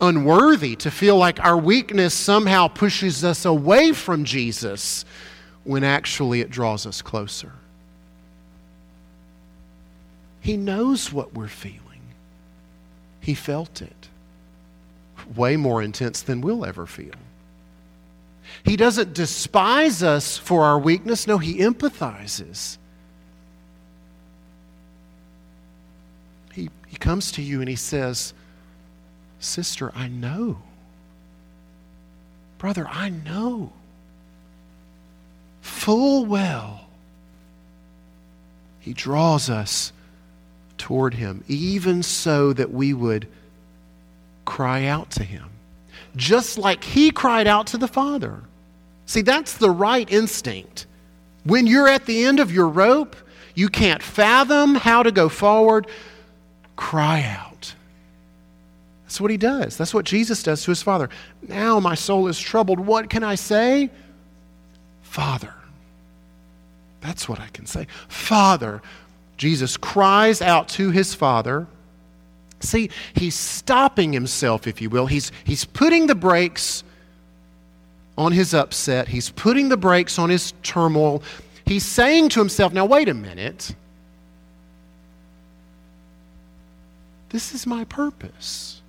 unworthy, 0.00 0.76
to 0.76 0.90
feel 0.90 1.16
like 1.16 1.38
our 1.40 1.58
weakness 1.58 2.14
somehow 2.14 2.68
pushes 2.68 3.24
us 3.24 3.44
away 3.44 3.92
from 3.92 4.24
Jesus 4.24 5.04
when 5.64 5.84
actually 5.84 6.40
it 6.40 6.50
draws 6.50 6.86
us 6.86 7.02
closer. 7.02 7.52
He 10.40 10.56
knows 10.56 11.12
what 11.12 11.34
we're 11.34 11.48
feeling. 11.48 11.80
He 13.20 13.34
felt 13.34 13.82
it. 13.82 14.08
Way 15.36 15.56
more 15.56 15.82
intense 15.82 16.22
than 16.22 16.40
we'll 16.40 16.64
ever 16.64 16.86
feel. 16.86 17.14
He 18.64 18.76
doesn't 18.76 19.12
despise 19.12 20.02
us 20.02 20.36
for 20.38 20.64
our 20.64 20.78
weakness. 20.78 21.26
No, 21.26 21.38
he 21.38 21.58
empathizes. 21.58 22.78
He, 26.52 26.70
he 26.86 26.96
comes 26.96 27.30
to 27.32 27.42
you 27.42 27.60
and 27.60 27.68
he 27.68 27.76
says, 27.76 28.34
Sister, 29.38 29.92
I 29.94 30.08
know. 30.08 30.58
Brother, 32.58 32.86
I 32.90 33.08
know 33.10 33.72
full 35.60 36.24
well 36.26 36.86
he 38.80 38.92
draws 38.92 39.48
us 39.48 39.92
toward 40.80 41.14
him, 41.14 41.44
even 41.46 42.02
so 42.02 42.52
that 42.54 42.72
we 42.72 42.94
would 42.94 43.28
cry 44.46 44.86
out 44.86 45.10
to 45.12 45.22
him, 45.22 45.44
just 46.16 46.58
like 46.58 46.82
he 46.82 47.10
cried 47.10 47.46
out 47.46 47.68
to 47.68 47.78
the 47.78 47.86
Father. 47.86 48.40
See, 49.06 49.20
that's 49.22 49.58
the 49.58 49.70
right 49.70 50.10
instinct. 50.10 50.86
When 51.44 51.66
you're 51.66 51.86
at 51.86 52.06
the 52.06 52.24
end 52.24 52.40
of 52.40 52.50
your 52.50 52.68
rope, 52.68 53.14
you 53.54 53.68
can't 53.68 54.02
fathom 54.02 54.74
how 54.74 55.02
to 55.02 55.12
go 55.12 55.28
forward, 55.28 55.86
cry 56.76 57.22
out. 57.22 57.74
That's 59.04 59.20
what 59.20 59.30
he 59.30 59.36
does. 59.36 59.76
That's 59.76 59.92
what 59.92 60.06
Jesus 60.06 60.42
does 60.42 60.62
to 60.62 60.70
his 60.70 60.82
Father. 60.82 61.10
Now 61.46 61.78
my 61.78 61.94
soul 61.94 62.28
is 62.28 62.38
troubled. 62.38 62.80
What 62.80 63.10
can 63.10 63.22
I 63.22 63.34
say? 63.34 63.90
Father. 65.02 65.52
That's 67.00 67.28
what 67.28 67.40
I 67.40 67.48
can 67.48 67.66
say. 67.66 67.86
Father. 68.08 68.82
Jesus 69.40 69.78
cries 69.78 70.42
out 70.42 70.68
to 70.68 70.90
his 70.90 71.14
Father. 71.14 71.66
See, 72.60 72.90
he's 73.14 73.34
stopping 73.34 74.12
himself, 74.12 74.66
if 74.66 74.82
you 74.82 74.90
will. 74.90 75.06
He's, 75.06 75.32
he's 75.44 75.64
putting 75.64 76.08
the 76.08 76.14
brakes 76.14 76.84
on 78.18 78.32
his 78.32 78.52
upset, 78.52 79.08
he's 79.08 79.30
putting 79.30 79.70
the 79.70 79.78
brakes 79.78 80.18
on 80.18 80.28
his 80.28 80.52
turmoil. 80.62 81.22
He's 81.64 81.86
saying 81.86 82.28
to 82.30 82.38
himself, 82.38 82.74
now, 82.74 82.84
wait 82.84 83.08
a 83.08 83.14
minute. 83.14 83.74
This 87.30 87.54
is 87.54 87.66
my 87.66 87.84
purpose. 87.84 88.82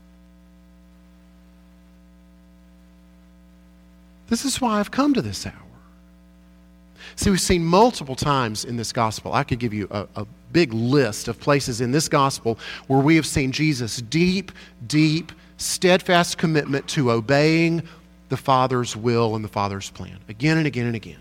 This 4.27 4.43
is 4.43 4.60
why 4.60 4.81
I've 4.81 4.91
come 4.91 5.13
to 5.13 5.22
this 5.22 5.48
hour. 5.48 5.71
See, 7.15 7.29
we've 7.29 7.41
seen 7.41 7.63
multiple 7.63 8.15
times 8.15 8.65
in 8.65 8.77
this 8.77 8.91
gospel. 8.91 9.34
I 9.34 9.43
could 9.43 9.60
give 9.60 9.74
you 9.74 9.88
a, 9.91 10.08
a 10.15 10.25
big 10.51 10.74
list 10.74 11.27
of 11.27 11.39
places 11.39 11.81
in 11.81 11.91
this 11.91 12.08
gospel 12.08 12.58
where 12.88 13.00
we 13.00 13.15
have 13.15 13.25
seen 13.25 13.51
Jesus' 13.51 13.98
deep, 13.98 14.51
deep, 14.88 15.31
steadfast 15.58 16.38
commitment 16.38 16.88
to 16.89 17.12
obeying 17.12 17.84
the 18.29 18.38
Father's 18.38 18.96
will 18.96 19.36
and 19.36 19.43
the 19.43 19.50
Father's 19.50 19.89
plan 19.89 20.17
again 20.29 20.58
and 20.58 20.65
again 20.65 20.86
and 20.86 20.96
again. 20.96 21.20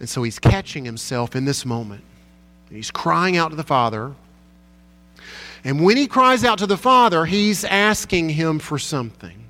And 0.00 0.08
so 0.08 0.22
he's 0.22 0.38
catching 0.38 0.84
himself 0.84 1.34
in 1.34 1.44
this 1.44 1.66
moment. 1.66 2.04
He's 2.70 2.90
crying 2.90 3.36
out 3.36 3.50
to 3.50 3.56
the 3.56 3.64
Father. 3.64 4.14
And 5.64 5.84
when 5.84 5.96
he 5.96 6.06
cries 6.06 6.44
out 6.44 6.58
to 6.58 6.66
the 6.66 6.76
Father, 6.76 7.24
he's 7.24 7.64
asking 7.64 8.30
him 8.30 8.58
for 8.58 8.78
something. 8.78 9.44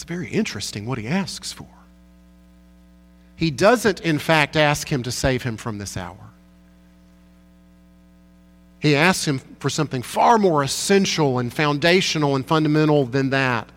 It's 0.00 0.08
very 0.08 0.30
interesting 0.30 0.86
what 0.86 0.96
he 0.96 1.06
asks 1.06 1.52
for. 1.52 1.68
He 3.36 3.50
doesn't, 3.50 4.00
in 4.00 4.18
fact, 4.18 4.56
ask 4.56 4.90
him 4.90 5.02
to 5.02 5.12
save 5.12 5.42
him 5.42 5.58
from 5.58 5.76
this 5.76 5.94
hour. 5.94 6.16
He 8.78 8.96
asks 8.96 9.26
him 9.26 9.40
for 9.58 9.68
something 9.68 10.00
far 10.00 10.38
more 10.38 10.62
essential 10.62 11.38
and 11.38 11.52
foundational 11.52 12.34
and 12.34 12.46
fundamental 12.46 13.04
than 13.04 13.28
that. 13.28 13.68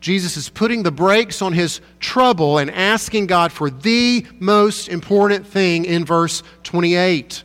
Jesus 0.00 0.36
is 0.36 0.48
putting 0.48 0.82
the 0.82 0.90
brakes 0.90 1.40
on 1.40 1.52
his 1.52 1.80
trouble 2.00 2.58
and 2.58 2.72
asking 2.72 3.28
God 3.28 3.52
for 3.52 3.70
the 3.70 4.26
most 4.40 4.88
important 4.88 5.46
thing 5.46 5.84
in 5.84 6.04
verse 6.04 6.42
28 6.64 7.44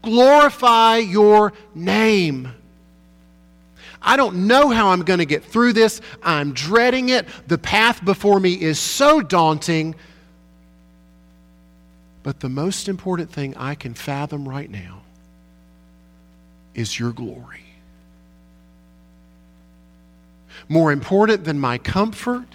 glorify 0.00 0.96
your 0.96 1.52
name. 1.74 2.54
I 4.02 4.16
don't 4.16 4.46
know 4.46 4.70
how 4.70 4.88
I'm 4.88 5.02
going 5.02 5.18
to 5.18 5.26
get 5.26 5.44
through 5.44 5.74
this. 5.74 6.00
I'm 6.22 6.52
dreading 6.52 7.10
it. 7.10 7.26
The 7.48 7.58
path 7.58 8.04
before 8.04 8.40
me 8.40 8.54
is 8.54 8.78
so 8.78 9.20
daunting. 9.20 9.94
But 12.22 12.40
the 12.40 12.48
most 12.48 12.88
important 12.88 13.30
thing 13.30 13.56
I 13.56 13.74
can 13.74 13.94
fathom 13.94 14.48
right 14.48 14.70
now 14.70 15.02
is 16.74 16.98
your 16.98 17.12
glory. 17.12 17.64
More 20.68 20.92
important 20.92 21.44
than 21.44 21.58
my 21.58 21.78
comfort, 21.78 22.46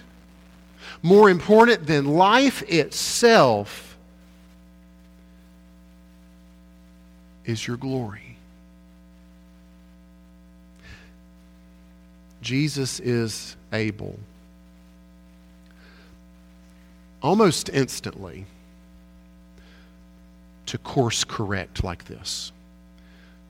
more 1.01 1.29
important 1.29 1.85
than 1.85 2.05
life 2.05 2.63
itself, 2.63 3.97
is 7.45 7.67
your 7.67 7.77
glory. 7.77 8.24
Jesus 12.45 12.99
is 12.99 13.57
able 13.73 14.19
almost 17.23 17.69
instantly 17.69 18.45
to 20.67 20.77
course 20.77 21.23
correct 21.23 21.83
like 21.83 22.05
this, 22.05 22.51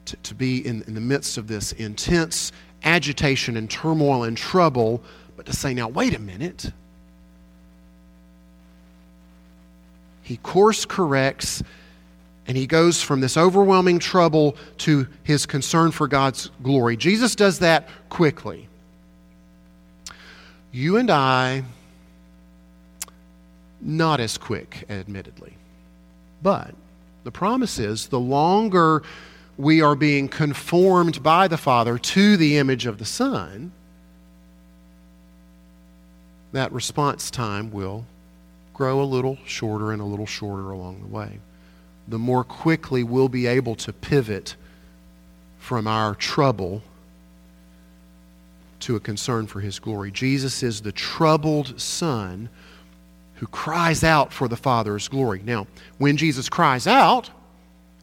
to, 0.06 0.16
to 0.16 0.34
be 0.34 0.66
in, 0.66 0.82
in 0.86 0.94
the 0.94 1.00
midst 1.02 1.36
of 1.36 1.46
this 1.46 1.72
intense 1.72 2.52
agitation 2.84 3.58
and 3.58 3.70
turmoil 3.70 4.24
and 4.24 4.34
trouble, 4.34 5.02
but 5.36 5.44
to 5.44 5.52
say, 5.52 5.74
now, 5.74 5.88
wait 5.88 6.14
a 6.14 6.18
minute. 6.18 6.72
He 10.22 10.38
course 10.38 10.86
corrects 10.86 11.62
and 12.46 12.56
he 12.56 12.66
goes 12.66 13.02
from 13.02 13.20
this 13.20 13.36
overwhelming 13.36 13.98
trouble 13.98 14.56
to 14.78 15.06
his 15.22 15.44
concern 15.44 15.90
for 15.90 16.08
God's 16.08 16.50
glory. 16.62 16.96
Jesus 16.96 17.34
does 17.34 17.58
that 17.58 17.90
quickly. 18.08 18.68
You 20.76 20.98
and 20.98 21.10
I, 21.10 21.64
not 23.80 24.20
as 24.20 24.36
quick, 24.36 24.84
admittedly. 24.90 25.54
But 26.42 26.74
the 27.24 27.30
promise 27.30 27.78
is 27.78 28.08
the 28.08 28.20
longer 28.20 29.02
we 29.56 29.80
are 29.80 29.94
being 29.94 30.28
conformed 30.28 31.22
by 31.22 31.48
the 31.48 31.56
Father 31.56 31.96
to 31.96 32.36
the 32.36 32.58
image 32.58 32.84
of 32.84 32.98
the 32.98 33.06
Son, 33.06 33.72
that 36.52 36.70
response 36.72 37.30
time 37.30 37.70
will 37.70 38.04
grow 38.74 39.00
a 39.00 39.04
little 39.04 39.38
shorter 39.46 39.92
and 39.92 40.02
a 40.02 40.04
little 40.04 40.26
shorter 40.26 40.72
along 40.72 41.00
the 41.00 41.08
way. 41.08 41.38
The 42.06 42.18
more 42.18 42.44
quickly 42.44 43.02
we'll 43.02 43.30
be 43.30 43.46
able 43.46 43.76
to 43.76 43.94
pivot 43.94 44.56
from 45.58 45.86
our 45.86 46.14
trouble 46.14 46.82
to 48.86 48.94
a 48.94 49.00
concern 49.00 49.48
for 49.48 49.58
his 49.58 49.80
glory. 49.80 50.12
Jesus 50.12 50.62
is 50.62 50.80
the 50.80 50.92
troubled 50.92 51.80
son 51.80 52.48
who 53.34 53.46
cries 53.48 54.04
out 54.04 54.32
for 54.32 54.46
the 54.46 54.56
Father's 54.56 55.08
glory. 55.08 55.42
Now, 55.44 55.66
when 55.98 56.16
Jesus 56.16 56.48
cries 56.48 56.86
out, 56.86 57.28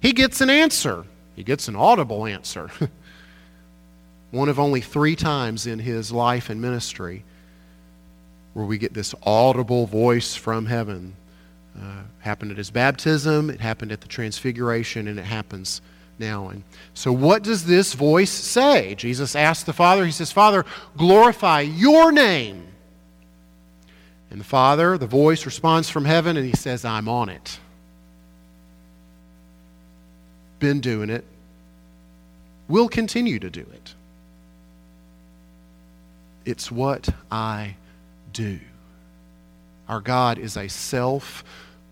he 0.02 0.12
gets 0.12 0.42
an 0.42 0.50
answer. 0.50 1.06
He 1.38 1.44
gets 1.44 1.70
an 1.70 1.78
audible 1.78 2.26
answer. 2.26 2.70
One 4.32 4.50
of 4.50 4.60
only 4.60 4.82
three 4.82 5.16
times 5.16 5.68
in 5.68 5.80
his 5.80 6.12
life 6.12 6.50
and 6.50 6.62
ministry 6.62 7.24
where 8.54 8.66
we 8.66 8.78
get 8.78 8.94
this 8.94 9.16
audible 9.24 9.88
voice 9.88 10.36
from 10.36 10.66
heaven. 10.66 11.16
Uh, 11.80 12.04
happened 12.20 12.52
at 12.52 12.58
his 12.58 12.70
baptism, 12.70 13.50
it 13.50 13.62
happened 13.62 13.94
at 13.94 14.02
the 14.02 14.08
transfiguration, 14.08 15.08
and 15.08 15.18
it 15.18 15.26
happens 15.26 15.82
now. 16.24 16.50
And 16.50 16.64
so, 16.94 17.12
what 17.12 17.44
does 17.44 17.66
this 17.66 17.94
voice 17.94 18.32
say? 18.32 18.96
Jesus 18.96 19.36
asks 19.36 19.64
the 19.64 19.74
Father, 19.74 20.06
He 20.06 20.12
says, 20.12 20.32
Father, 20.32 20.66
glorify 20.98 21.62
your 21.62 22.12
name. 22.12 22.68
And 24.32 24.40
the 24.40 24.46
Father, 24.46 24.98
the 24.98 25.08
voice 25.08 25.46
responds 25.46 25.90
from 25.90 26.06
heaven, 26.06 26.38
and 26.38 26.46
He 26.46 26.54
says, 26.54 26.86
I'm 26.86 27.08
on 27.08 27.30
it. 27.30 27.60
Been 30.60 30.80
doing 30.82 31.10
it. 31.10 31.26
Will 32.68 32.88
continue 32.88 33.38
to 33.40 33.50
do 33.50 33.62
it. 33.62 33.94
It's 36.46 36.72
what 36.72 37.10
I 37.32 37.76
do. 38.32 38.60
Our 39.88 40.02
God 40.02 40.38
is 40.38 40.58
a 40.58 40.68
self 40.68 41.44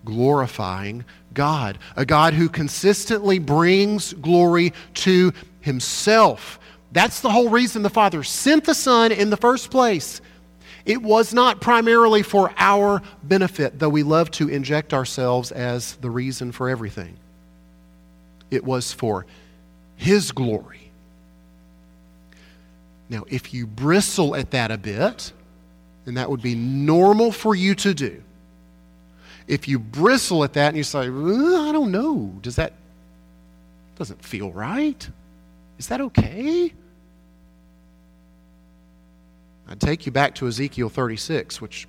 glorifying 0.06 1.06
God, 1.34 1.78
a 1.96 2.06
God 2.06 2.34
who 2.34 2.50
consistently 2.50 3.40
brings 3.40 4.14
glory 4.14 4.74
to 4.96 5.34
himself. 5.62 6.60
That's 6.92 7.22
the 7.22 7.30
whole 7.30 7.50
reason 7.50 7.84
the 7.84 7.90
Father 7.90 8.24
sent 8.24 8.66
the 8.66 8.74
Son 8.74 9.12
in 9.12 9.30
the 9.30 9.38
first 9.38 9.72
place. 9.72 10.22
It 10.86 11.02
was 11.02 11.34
not 11.34 11.62
primarily 11.62 12.24
for 12.24 12.52
our 12.58 13.02
benefit, 13.24 13.80
though 13.80 13.90
we 13.90 14.04
love 14.04 14.32
to 14.32 14.50
inject 14.50 14.94
ourselves 14.94 15.52
as 15.52 15.96
the 15.98 16.10
reason 16.10 16.52
for 16.52 16.70
everything. 16.70 17.16
It 18.50 18.64
was 18.64 18.92
for 18.92 19.26
His 19.96 20.32
glory. 20.32 20.92
Now, 23.10 23.26
if 23.28 23.54
you 23.54 23.68
bristle 23.68 24.36
at 24.36 24.52
that 24.52 24.72
a 24.72 24.78
bit, 24.78 25.32
and 26.06 26.18
that 26.18 26.30
would 26.30 26.42
be 26.42 26.56
normal 26.56 27.32
for 27.32 27.54
you 27.54 27.76
to 27.76 27.94
do, 27.94 28.24
if 29.52 29.68
you 29.68 29.78
bristle 29.78 30.46
at 30.46 30.54
that 30.54 30.70
and 30.70 30.78
you 30.78 30.84
say, 30.84 31.10
uh, 31.10 31.70
I 31.70 31.74
don't 31.74 31.92
know, 31.92 32.34
does 32.42 32.56
that 32.56 32.72
doesn't 33.98 34.24
feel 34.24 34.50
right? 34.50 35.10
Is 35.78 35.88
that 35.88 36.00
okay? 36.00 36.72
I'd 39.68 39.82
take 39.82 40.06
you 40.06 40.12
back 40.14 40.36
to 40.36 40.48
Ezekiel 40.48 40.88
36, 40.88 41.60
which 41.60 41.86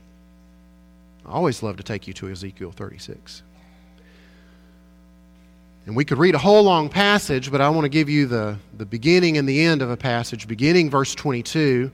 I 1.24 1.30
always 1.30 1.62
love 1.62 1.76
to 1.76 1.84
take 1.84 2.08
you 2.08 2.12
to 2.14 2.30
Ezekiel 2.30 2.72
36. 2.72 3.44
And 5.86 5.94
we 5.94 6.04
could 6.04 6.18
read 6.18 6.34
a 6.34 6.38
whole 6.38 6.64
long 6.64 6.88
passage, 6.88 7.52
but 7.52 7.60
I 7.60 7.68
want 7.68 7.84
to 7.84 7.88
give 7.88 8.08
you 8.08 8.26
the, 8.26 8.56
the 8.76 8.86
beginning 8.86 9.38
and 9.38 9.48
the 9.48 9.62
end 9.62 9.82
of 9.82 9.90
a 9.90 9.96
passage, 9.96 10.48
beginning 10.48 10.90
verse 10.90 11.14
22 11.14 11.92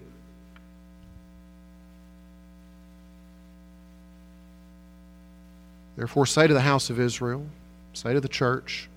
Therefore, 5.99 6.27
say 6.27 6.47
to 6.47 6.55
the 6.55 6.61
house 6.61 6.91
of 6.91 7.01
Israel, 7.01 7.45
say 7.93 8.13
to 8.15 8.21
the 8.21 8.29
church, 8.29 8.89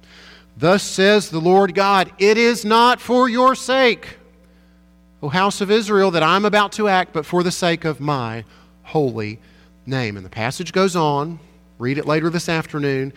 Thus 0.56 0.84
says 0.84 1.32
the 1.32 1.42
Lord 1.42 1.74
God, 1.74 2.12
it 2.20 2.38
is 2.38 2.64
not 2.64 3.02
for 3.02 3.28
your 3.28 3.56
sake, 3.56 4.20
O 5.24 5.28
house 5.28 5.62
of 5.62 5.72
Israel, 5.72 6.12
that 6.12 6.22
I'm 6.22 6.46
about 6.46 6.74
to 6.74 6.88
act, 6.88 7.12
but 7.12 7.26
for 7.26 7.42
the 7.42 7.52
sake 7.52 7.86
of 7.86 8.00
my 8.00 8.44
holy 8.84 9.40
name. 9.88 10.16
And 10.16 10.24
the 10.24 10.30
passage 10.30 10.74
goes 10.74 10.96
on. 10.96 11.40
Read 11.80 11.98
it 11.98 12.06
later 12.06 12.30
this 12.30 12.48
afternoon. 12.48 13.14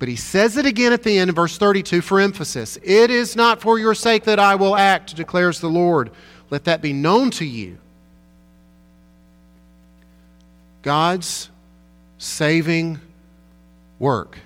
But 0.00 0.08
he 0.08 0.16
says 0.16 0.56
it 0.56 0.66
again 0.66 0.92
at 0.92 1.04
the 1.04 1.18
end 1.18 1.28
in 1.28 1.36
verse 1.36 1.56
32 1.58 2.00
for 2.00 2.18
emphasis. 2.18 2.78
It 2.82 3.12
is 3.12 3.36
not 3.36 3.60
for 3.60 3.78
your 3.78 3.94
sake 3.94 4.24
that 4.24 4.40
I 4.40 4.56
will 4.56 4.74
act, 4.74 5.14
declares 5.14 5.60
the 5.60 5.70
Lord. 5.70 6.10
Let 6.50 6.64
that 6.64 6.82
be 6.82 6.92
known 6.92 7.30
to 7.32 7.44
you. 7.44 7.78
God's 10.82 11.48
saving 12.22 13.00
work, 13.98 14.38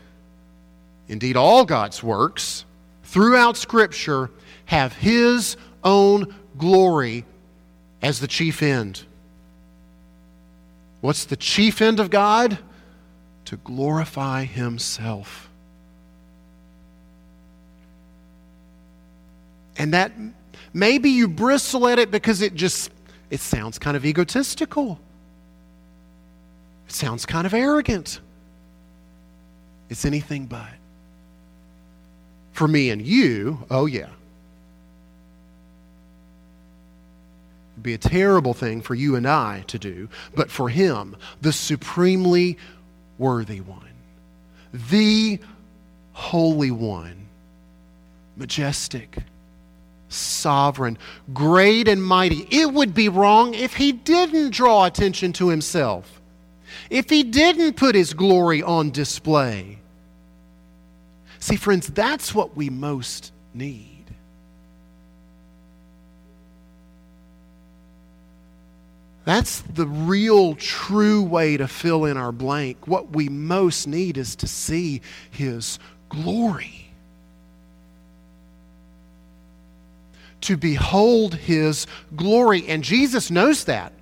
indeed, 1.08 1.36
all 1.36 1.66
God's 1.66 2.02
works 2.02 2.64
throughout 3.04 3.56
Scripture, 3.56 4.30
have 4.64 4.94
His 4.94 5.56
own 5.84 6.34
glory 6.56 7.26
as 8.00 8.18
the 8.18 8.26
chief 8.26 8.62
end. 8.62 9.04
What's 11.02 11.26
the 11.26 11.36
chief 11.36 11.82
end 11.82 12.00
of 12.00 12.08
God? 12.08 12.58
To 13.44 13.56
glorify 13.58 14.44
Himself. 14.44 15.50
And 19.76 19.92
that 19.92 20.12
maybe 20.72 21.10
you 21.10 21.28
bristle 21.28 21.86
at 21.86 21.98
it 21.98 22.10
because 22.10 22.40
it 22.40 22.54
just 22.54 22.90
it 23.28 23.40
sounds 23.40 23.78
kind 23.78 23.98
of 23.98 24.06
egotistical. 24.06 24.98
It 26.86 26.92
sounds 26.92 27.26
kind 27.26 27.46
of 27.46 27.54
arrogant. 27.54 28.20
It's 29.88 30.04
anything 30.04 30.46
but. 30.46 30.68
For 32.52 32.66
me 32.66 32.90
and 32.90 33.02
you, 33.02 33.64
oh 33.70 33.86
yeah. 33.86 34.08
It'd 37.74 37.82
be 37.82 37.94
a 37.94 37.98
terrible 37.98 38.54
thing 38.54 38.80
for 38.80 38.94
you 38.94 39.16
and 39.16 39.26
I 39.26 39.64
to 39.66 39.78
do, 39.78 40.08
but 40.34 40.50
for 40.50 40.68
him, 40.68 41.16
the 41.42 41.52
supremely 41.52 42.56
worthy 43.18 43.60
one, 43.60 43.92
the 44.72 45.38
holy 46.14 46.70
one, 46.70 47.26
majestic 48.36 49.18
sovereign, 50.08 50.98
great 51.32 51.88
and 51.88 52.02
mighty. 52.02 52.46
It 52.50 52.72
would 52.72 52.94
be 52.94 53.08
wrong 53.08 53.54
if 53.54 53.74
he 53.74 53.92
didn't 53.92 54.50
draw 54.50 54.84
attention 54.84 55.32
to 55.34 55.48
himself, 55.48 56.20
if 56.90 57.10
he 57.10 57.22
didn't 57.22 57.74
put 57.74 57.94
his 57.94 58.14
glory 58.14 58.62
on 58.62 58.90
display. 58.90 59.78
See, 61.38 61.56
friends, 61.56 61.88
that's 61.88 62.34
what 62.34 62.56
we 62.56 62.70
most 62.70 63.32
need. 63.54 64.04
That's 69.24 69.62
the 69.62 69.86
real, 69.86 70.54
true 70.54 71.22
way 71.22 71.56
to 71.56 71.66
fill 71.66 72.04
in 72.04 72.16
our 72.16 72.32
blank. 72.32 72.86
What 72.86 73.10
we 73.10 73.28
most 73.28 73.88
need 73.88 74.18
is 74.18 74.36
to 74.36 74.46
see 74.46 75.02
His 75.30 75.80
glory. 76.08 76.86
to 80.42 80.56
behold 80.56 81.34
his 81.34 81.86
glory. 82.14 82.66
And 82.68 82.84
Jesus 82.84 83.30
knows 83.30 83.64
that. 83.64 83.92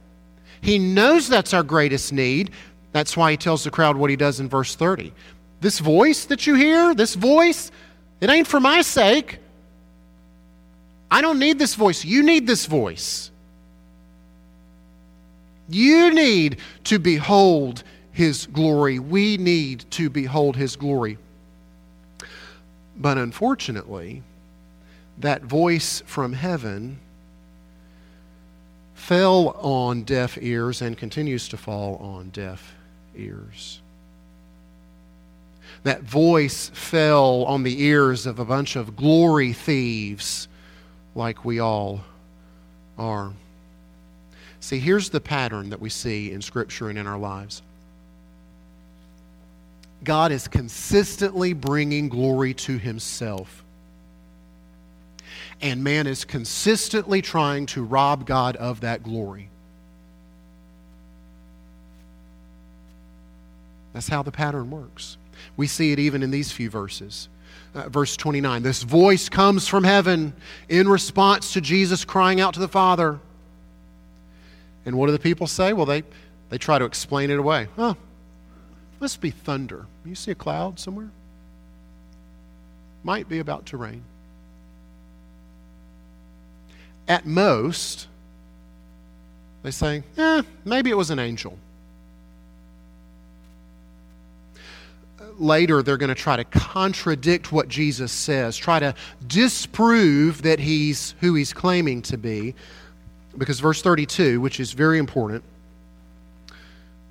He 0.65 0.79
knows 0.79 1.29
that's 1.29 1.53
our 1.53 1.63
greatest 1.63 2.11
need. 2.11 2.51
That's 2.93 3.19
why 3.19 3.33
he 3.33 3.37
tells 3.37 3.65
the 3.65 3.71
crowd 3.71 3.99
what 3.99 4.09
he 4.09 4.17
does 4.17 4.41
in 4.41 4.49
verse 4.49 4.75
30. 4.75 5.13
This 5.61 5.79
voice 5.79 6.25
that 6.25 6.47
you 6.47 6.55
hear, 6.55 6.95
this 6.95 7.15
voice, 7.15 7.71
it 8.23 8.31
ain't 8.31 8.47
for 8.47 8.61
my 8.61 8.81
sake. 8.81 9.41
I 11.11 11.21
don't 11.21 11.39
need 11.39 11.59
this 11.59 11.75
voice. 11.75 12.03
You 12.03 12.23
need 12.23 12.47
this 12.47 12.65
voice. 12.65 13.31
You 15.69 16.11
need 16.15 16.57
to 16.85 16.99
behold 16.99 17.85
his 18.13 18.47
glory. 18.47 18.99
We 18.99 19.37
need 19.37 19.85
to 19.91 20.09
behold 20.09 20.57
his 20.57 20.77
glory. 20.77 21.19
But 22.97 23.19
unfortunately, 23.19 24.23
that 25.19 25.43
voice 25.43 26.03
from 26.07 26.33
heaven 26.33 27.01
fell 29.05 29.49
on 29.61 30.03
deaf 30.03 30.39
ears 30.41 30.81
and 30.81 30.97
continues 30.97 31.47
to 31.47 31.59
fall 31.59 31.97
on 31.97 32.31
deaf 32.31 32.75
ears. 33.15 33.83
That 35.83 36.05
voice 36.05 36.71
fell 36.73 37.45
on 37.45 37.65
the 37.65 37.83
ears 37.83 38.25
of 38.25 38.39
a 38.39 38.47
bunch 38.47 38.77
of 38.77 38.97
glory 38.97 39.53
thieves 39.53 40.49
like 41.15 41.45
we 41.45 41.59
all 41.59 42.01
are. 42.97 43.33
See, 44.61 44.79
here's 44.79 45.11
the 45.11 45.21
pattern 45.21 45.69
that 45.69 45.83
we 45.83 45.91
see 45.91 46.33
in 46.33 46.41
Scripture 46.41 46.89
and 46.89 46.99
in 46.99 47.07
our 47.07 47.19
lives. 47.19 47.61
God 50.03 50.33
is 50.33 50.49
consistently 50.49 51.53
bringing 51.53 52.09
glory 52.09 52.55
to 52.55 52.79
Himself 52.79 53.64
and 55.65 55.83
man 55.83 56.07
is 56.07 56.27
consistently 56.27 57.23
trying 57.23 57.65
to 57.65 57.83
rob 57.83 58.27
God 58.27 58.55
of 58.57 58.83
that 58.83 59.03
glory. 59.03 59.49
That's 63.95 64.09
how 64.09 64.23
the 64.23 64.31
pattern 64.31 64.71
works. 64.71 65.17
We 65.57 65.67
see 65.67 65.93
it 65.93 65.99
even 65.99 66.23
in 66.23 66.31
these 66.31 66.53
few 66.53 66.69
verses. 66.69 67.31
Uh, 67.75 67.89
verse 67.89 68.15
29 68.15 68.63
This 68.63 68.83
voice 68.83 69.31
comes 69.31 69.67
from 69.67 69.85
heaven 69.85 70.35
in 70.69 70.87
response 70.87 71.55
to 71.55 71.63
Jesus 71.63 72.05
crying 72.05 72.43
out 72.43 72.53
to 72.55 72.61
the 72.61 72.69
Father. 72.69 73.19
And 74.85 74.99
what 74.99 75.07
do 75.07 75.13
the 75.13 75.19
people 75.19 75.47
say? 75.47 75.73
Well, 75.73 75.87
they, 75.87 76.03
they 76.51 76.59
try 76.59 76.79
to 76.79 76.85
explain 76.85 77.31
it 77.31 77.39
away. 77.39 77.69
Huh, 77.75 77.95
must 79.01 79.23
be 79.23 79.31
thunder. 79.31 79.87
You 80.05 80.15
see 80.15 80.33
a 80.33 80.35
cloud 80.35 80.79
somewhere? 80.79 81.09
Might 83.03 83.31
be 83.31 83.39
about 83.39 83.65
to 83.67 83.79
rain. 83.79 84.05
At 87.07 87.27
most, 87.27 88.09
they 89.63 89.71
say, 89.71 90.03
eh, 90.17 90.43
maybe 90.65 90.91
it 90.91 90.97
was 90.97 91.11
an 91.11 91.19
angel. 91.19 91.59
Later, 95.39 95.83
they're 95.83 95.97
going 95.97 96.15
to 96.15 96.15
try 96.15 96.37
to 96.37 96.45
contradict 96.45 97.51
what 97.51 97.69
Jesus 97.69 98.13
says, 98.13 98.57
try 98.57 98.79
to 98.79 98.95
disprove 99.27 100.43
that 100.43 100.61
he's 100.61 101.15
who 101.21 101.35
he's 101.35 101.53
claiming 101.53 102.03
to 102.03 102.17
be. 102.17 102.55
Because 103.37 103.59
verse 103.59 103.83
32, 103.83 104.41
which 104.41 104.61
is 104.61 104.73
very 104.73 104.99
important, 104.99 105.43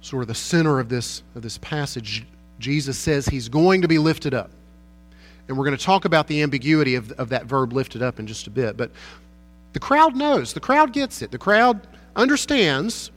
sort 0.01 0.21
of 0.21 0.27
the 0.27 0.36
center 0.36 0.79
of 0.79 0.89
this, 0.89 1.23
of 1.36 1.41
this 1.41 1.58
passage, 1.58 2.25
Jesus 2.60 2.97
says 2.97 3.25
he's 3.25 3.49
going 3.49 3.82
to 3.82 3.88
be 3.88 3.97
lifted 3.97 4.34
up. 4.34 4.51
And 5.47 5.58
we're 5.58 5.65
going 5.65 5.77
to 5.77 5.84
talk 5.84 6.06
about 6.06 6.27
the 6.27 6.41
ambiguity 6.41 6.95
of, 6.95 7.12
of 7.13 7.29
that 7.29 7.45
verb 7.45 7.73
lifted 7.73 8.01
up 8.01 8.19
in 8.19 8.27
just 8.27 8.47
a 8.47 8.49
bit. 8.49 8.77
But 8.77 8.91
the 9.73 9.79
crowd 9.79 10.15
knows, 10.15 10.53
the 10.53 10.59
crowd 10.59 10.93
gets 10.93 11.21
it. 11.21 11.31
The 11.31 11.38
crowd 11.38 11.88
understands 12.15 13.12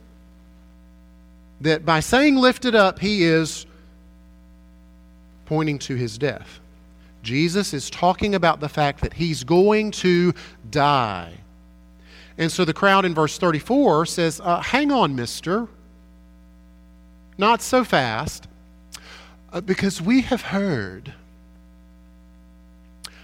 that 1.61 1.85
by 1.85 1.99
saying 1.99 2.35
lifted 2.35 2.75
up, 2.75 2.99
he 2.99 3.23
is 3.23 3.65
pointing 5.45 5.79
to 5.79 5.95
his 5.95 6.17
death. 6.17 6.59
Jesus 7.23 7.73
is 7.73 7.89
talking 7.89 8.35
about 8.35 8.59
the 8.59 8.69
fact 8.69 9.01
that 9.01 9.13
he's 9.13 9.43
going 9.43 9.91
to 9.91 10.33
die. 10.69 11.33
And 12.37 12.51
so 12.51 12.65
the 12.65 12.73
crowd 12.73 13.05
in 13.05 13.15
verse 13.15 13.37
34 13.37 14.05
says, 14.05 14.41
uh, 14.43 14.61
Hang 14.61 14.91
on, 14.91 15.15
mister. 15.15 15.67
Not 17.37 17.61
so 17.61 17.83
fast. 17.83 18.47
Uh, 19.51 19.61
because 19.61 20.01
we 20.01 20.21
have 20.21 20.41
heard, 20.41 21.13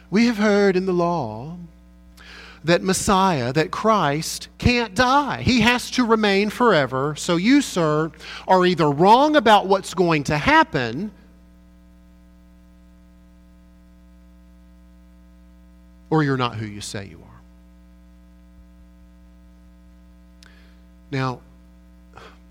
we 0.09 0.27
have 0.27 0.37
heard 0.37 0.75
in 0.75 0.85
the 0.85 0.93
law 0.93 1.57
that 2.63 2.81
Messiah, 2.81 3.51
that 3.53 3.71
Christ, 3.71 4.47
can't 4.57 4.95
die. 4.95 5.41
He 5.41 5.61
has 5.61 5.91
to 5.91 6.05
remain 6.05 6.49
forever. 6.49 7.15
So 7.15 7.35
you, 7.35 7.61
sir, 7.61 8.11
are 8.47 8.65
either 8.65 8.89
wrong 8.89 9.35
about 9.35 9.67
what's 9.67 9.93
going 9.93 10.23
to 10.25 10.37
happen. 10.37 11.11
Or 16.09 16.23
you're 16.23 16.37
not 16.37 16.55
who 16.55 16.65
you 16.65 16.81
say 16.81 17.07
you 17.07 17.17
are. 17.17 17.41
Now, 21.11 21.41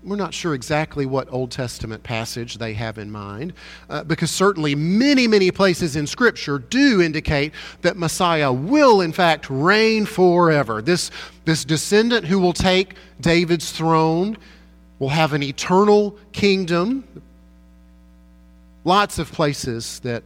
we're 0.03 0.17
not 0.17 0.33
sure 0.33 0.53
exactly 0.53 1.05
what 1.05 1.31
Old 1.31 1.51
Testament 1.51 2.03
passage 2.03 2.57
they 2.57 2.73
have 2.73 2.97
in 2.97 3.09
mind, 3.09 3.53
uh, 3.89 4.03
because 4.03 4.31
certainly 4.31 4.75
many, 4.75 5.27
many 5.27 5.49
places 5.49 5.95
in 5.95 6.07
Scripture 6.07 6.59
do 6.59 7.01
indicate 7.01 7.53
that 7.81 7.95
Messiah 7.95 8.51
will, 8.51 9.01
in 9.01 9.13
fact, 9.13 9.49
reign 9.49 10.05
forever. 10.05 10.81
This, 10.81 11.09
this 11.45 11.63
descendant 11.63 12.25
who 12.25 12.39
will 12.39 12.53
take 12.53 12.95
David's 13.21 13.71
throne 13.71 14.37
will 14.99 15.09
have 15.09 15.33
an 15.33 15.41
eternal 15.43 16.17
kingdom. 16.33 17.05
lots 18.83 19.19
of 19.19 19.31
places 19.31 19.99
that 20.01 20.23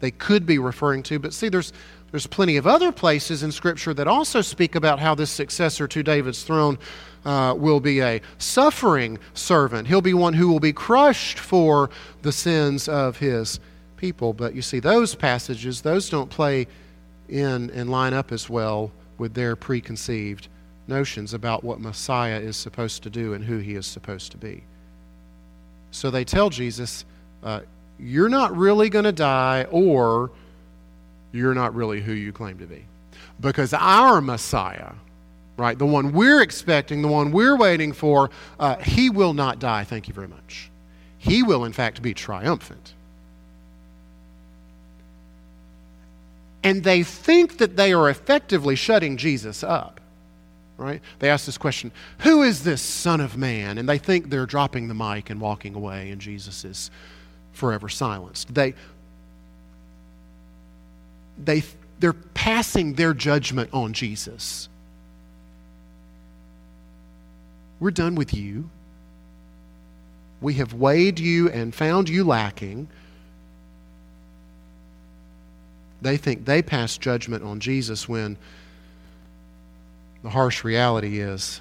they 0.00 0.10
could 0.10 0.46
be 0.46 0.58
referring 0.58 1.02
to, 1.02 1.18
but 1.18 1.34
see, 1.34 1.48
there's, 1.48 1.72
there's 2.10 2.26
plenty 2.26 2.56
of 2.56 2.66
other 2.66 2.90
places 2.90 3.42
in 3.42 3.52
Scripture 3.52 3.92
that 3.94 4.08
also 4.08 4.40
speak 4.40 4.74
about 4.74 4.98
how 4.98 5.14
this 5.14 5.30
successor 5.30 5.86
to 5.86 6.02
David's 6.02 6.42
throne 6.42 6.78
uh, 7.24 7.54
will 7.56 7.80
be 7.80 8.00
a 8.00 8.20
suffering 8.38 9.18
servant. 9.34 9.88
He'll 9.88 10.00
be 10.00 10.14
one 10.14 10.34
who 10.34 10.48
will 10.48 10.60
be 10.60 10.72
crushed 10.72 11.38
for 11.38 11.90
the 12.22 12.32
sins 12.32 12.88
of 12.88 13.18
his 13.18 13.60
people. 13.96 14.32
But 14.32 14.54
you 14.54 14.62
see, 14.62 14.80
those 14.80 15.14
passages, 15.14 15.82
those 15.82 16.08
don't 16.08 16.30
play 16.30 16.66
in 17.28 17.70
and 17.70 17.90
line 17.90 18.14
up 18.14 18.32
as 18.32 18.48
well 18.48 18.90
with 19.18 19.34
their 19.34 19.54
preconceived 19.54 20.48
notions 20.88 21.34
about 21.34 21.62
what 21.62 21.80
Messiah 21.80 22.40
is 22.40 22.56
supposed 22.56 23.02
to 23.04 23.10
do 23.10 23.34
and 23.34 23.44
who 23.44 23.58
he 23.58 23.74
is 23.74 23.86
supposed 23.86 24.32
to 24.32 24.38
be. 24.38 24.64
So 25.90 26.10
they 26.10 26.24
tell 26.24 26.50
Jesus, 26.50 27.04
uh, 27.42 27.60
You're 27.98 28.28
not 28.28 28.56
really 28.56 28.88
going 28.88 29.04
to 29.04 29.12
die, 29.12 29.66
or 29.70 30.30
you're 31.32 31.54
not 31.54 31.74
really 31.74 32.00
who 32.00 32.12
you 32.12 32.32
claim 32.32 32.58
to 32.58 32.66
be. 32.66 32.84
Because 33.40 33.72
our 33.72 34.20
Messiah, 34.20 34.92
right, 35.60 35.78
the 35.78 35.86
one 35.86 36.12
we're 36.12 36.42
expecting, 36.42 37.02
the 37.02 37.08
one 37.08 37.30
we're 37.32 37.56
waiting 37.56 37.92
for, 37.92 38.30
uh, 38.58 38.76
he 38.76 39.10
will 39.10 39.34
not 39.34 39.58
die. 39.58 39.84
Thank 39.84 40.08
you 40.08 40.14
very 40.14 40.28
much. 40.28 40.70
He 41.18 41.42
will, 41.42 41.64
in 41.64 41.72
fact, 41.72 42.00
be 42.02 42.14
triumphant. 42.14 42.94
And 46.62 46.82
they 46.82 47.02
think 47.02 47.58
that 47.58 47.76
they 47.76 47.92
are 47.92 48.08
effectively 48.10 48.74
shutting 48.74 49.16
Jesus 49.16 49.62
up. 49.62 50.00
Right? 50.76 51.02
They 51.18 51.28
ask 51.28 51.44
this 51.44 51.58
question 51.58 51.92
Who 52.20 52.42
is 52.42 52.64
this 52.64 52.80
Son 52.80 53.20
of 53.20 53.36
Man? 53.36 53.76
And 53.76 53.86
they 53.86 53.98
think 53.98 54.30
they're 54.30 54.46
dropping 54.46 54.88
the 54.88 54.94
mic 54.94 55.28
and 55.28 55.40
walking 55.40 55.74
away, 55.74 56.10
and 56.10 56.20
Jesus 56.20 56.64
is 56.64 56.90
forever 57.52 57.90
silenced. 57.90 58.54
They, 58.54 58.74
they, 61.36 61.62
they're 61.98 62.14
passing 62.14 62.94
their 62.94 63.12
judgment 63.12 63.68
on 63.74 63.92
Jesus. 63.92 64.70
We're 67.80 67.90
done 67.90 68.14
with 68.14 68.34
you. 68.34 68.70
We 70.40 70.54
have 70.54 70.74
weighed 70.74 71.18
you 71.18 71.48
and 71.50 71.74
found 71.74 72.08
you 72.08 72.24
lacking. 72.24 72.88
They 76.02 76.16
think 76.16 76.44
they 76.44 76.62
pass 76.62 76.96
judgment 76.96 77.42
on 77.42 77.60
Jesus 77.60 78.08
when 78.08 78.38
the 80.22 80.30
harsh 80.30 80.64
reality 80.64 81.20
is 81.20 81.60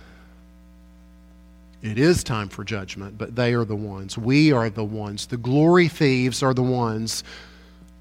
it 1.81 1.97
is 1.97 2.23
time 2.23 2.49
for 2.49 2.65
judgment, 2.65 3.17
but 3.17 3.35
they 3.35 3.53
are 3.53 3.63
the 3.63 3.75
ones. 3.75 4.17
We 4.17 4.51
are 4.51 4.69
the 4.69 4.83
ones. 4.83 5.27
The 5.27 5.37
glory 5.37 5.87
thieves 5.87 6.43
are 6.43 6.53
the 6.53 6.63
ones 6.63 7.23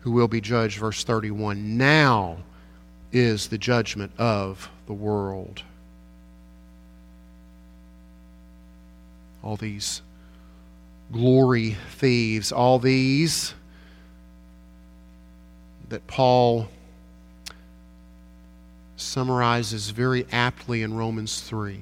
who 0.01 0.11
will 0.11 0.27
be 0.27 0.41
judged. 0.41 0.79
Verse 0.79 1.05
31 1.05 1.77
Now 1.77 2.39
is 3.13 3.49
the 3.49 3.59
judgment 3.59 4.11
of 4.19 4.69
the 4.87 4.93
world. 4.95 5.63
All 9.49 9.57
these 9.57 10.03
glory 11.11 11.79
thieves, 11.93 12.53
all 12.53 12.79
these 12.79 13.55
that 15.89 16.07
Paul 16.07 16.69
summarizes 18.97 19.89
very 19.89 20.27
aptly 20.33 20.83
in 20.83 20.93
Romans 20.93 21.41
3. 21.41 21.81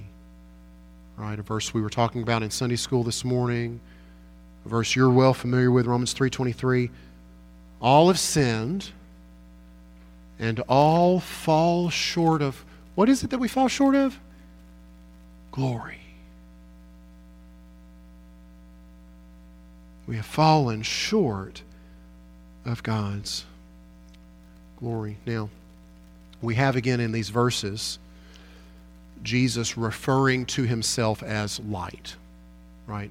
Right, 1.16 1.36
a 1.36 1.42
verse 1.42 1.74
we 1.74 1.82
were 1.82 1.90
talking 1.90 2.22
about 2.22 2.44
in 2.44 2.52
Sunday 2.52 2.76
school 2.76 3.02
this 3.02 3.24
morning, 3.24 3.80
a 4.64 4.68
verse 4.68 4.94
you're 4.94 5.10
well 5.10 5.34
familiar 5.34 5.72
with, 5.72 5.86
Romans 5.86 6.14
3:23. 6.14 6.88
All 7.80 8.06
have 8.06 8.20
sinned 8.20 8.92
and 10.38 10.60
all 10.68 11.18
fall 11.18 11.90
short 11.90 12.42
of 12.42 12.64
what 12.94 13.08
is 13.08 13.24
it 13.24 13.30
that 13.30 13.38
we 13.38 13.48
fall 13.48 13.66
short 13.66 13.96
of? 13.96 14.20
Glory. 15.50 16.05
We 20.06 20.16
have 20.16 20.26
fallen 20.26 20.82
short 20.82 21.62
of 22.64 22.82
God's 22.82 23.44
glory. 24.78 25.16
Now, 25.26 25.48
we 26.42 26.54
have 26.54 26.76
again 26.76 27.00
in 27.00 27.12
these 27.12 27.28
verses 27.28 27.98
Jesus 29.22 29.76
referring 29.76 30.46
to 30.46 30.62
himself 30.62 31.22
as 31.22 31.58
light, 31.60 32.14
right? 32.86 33.10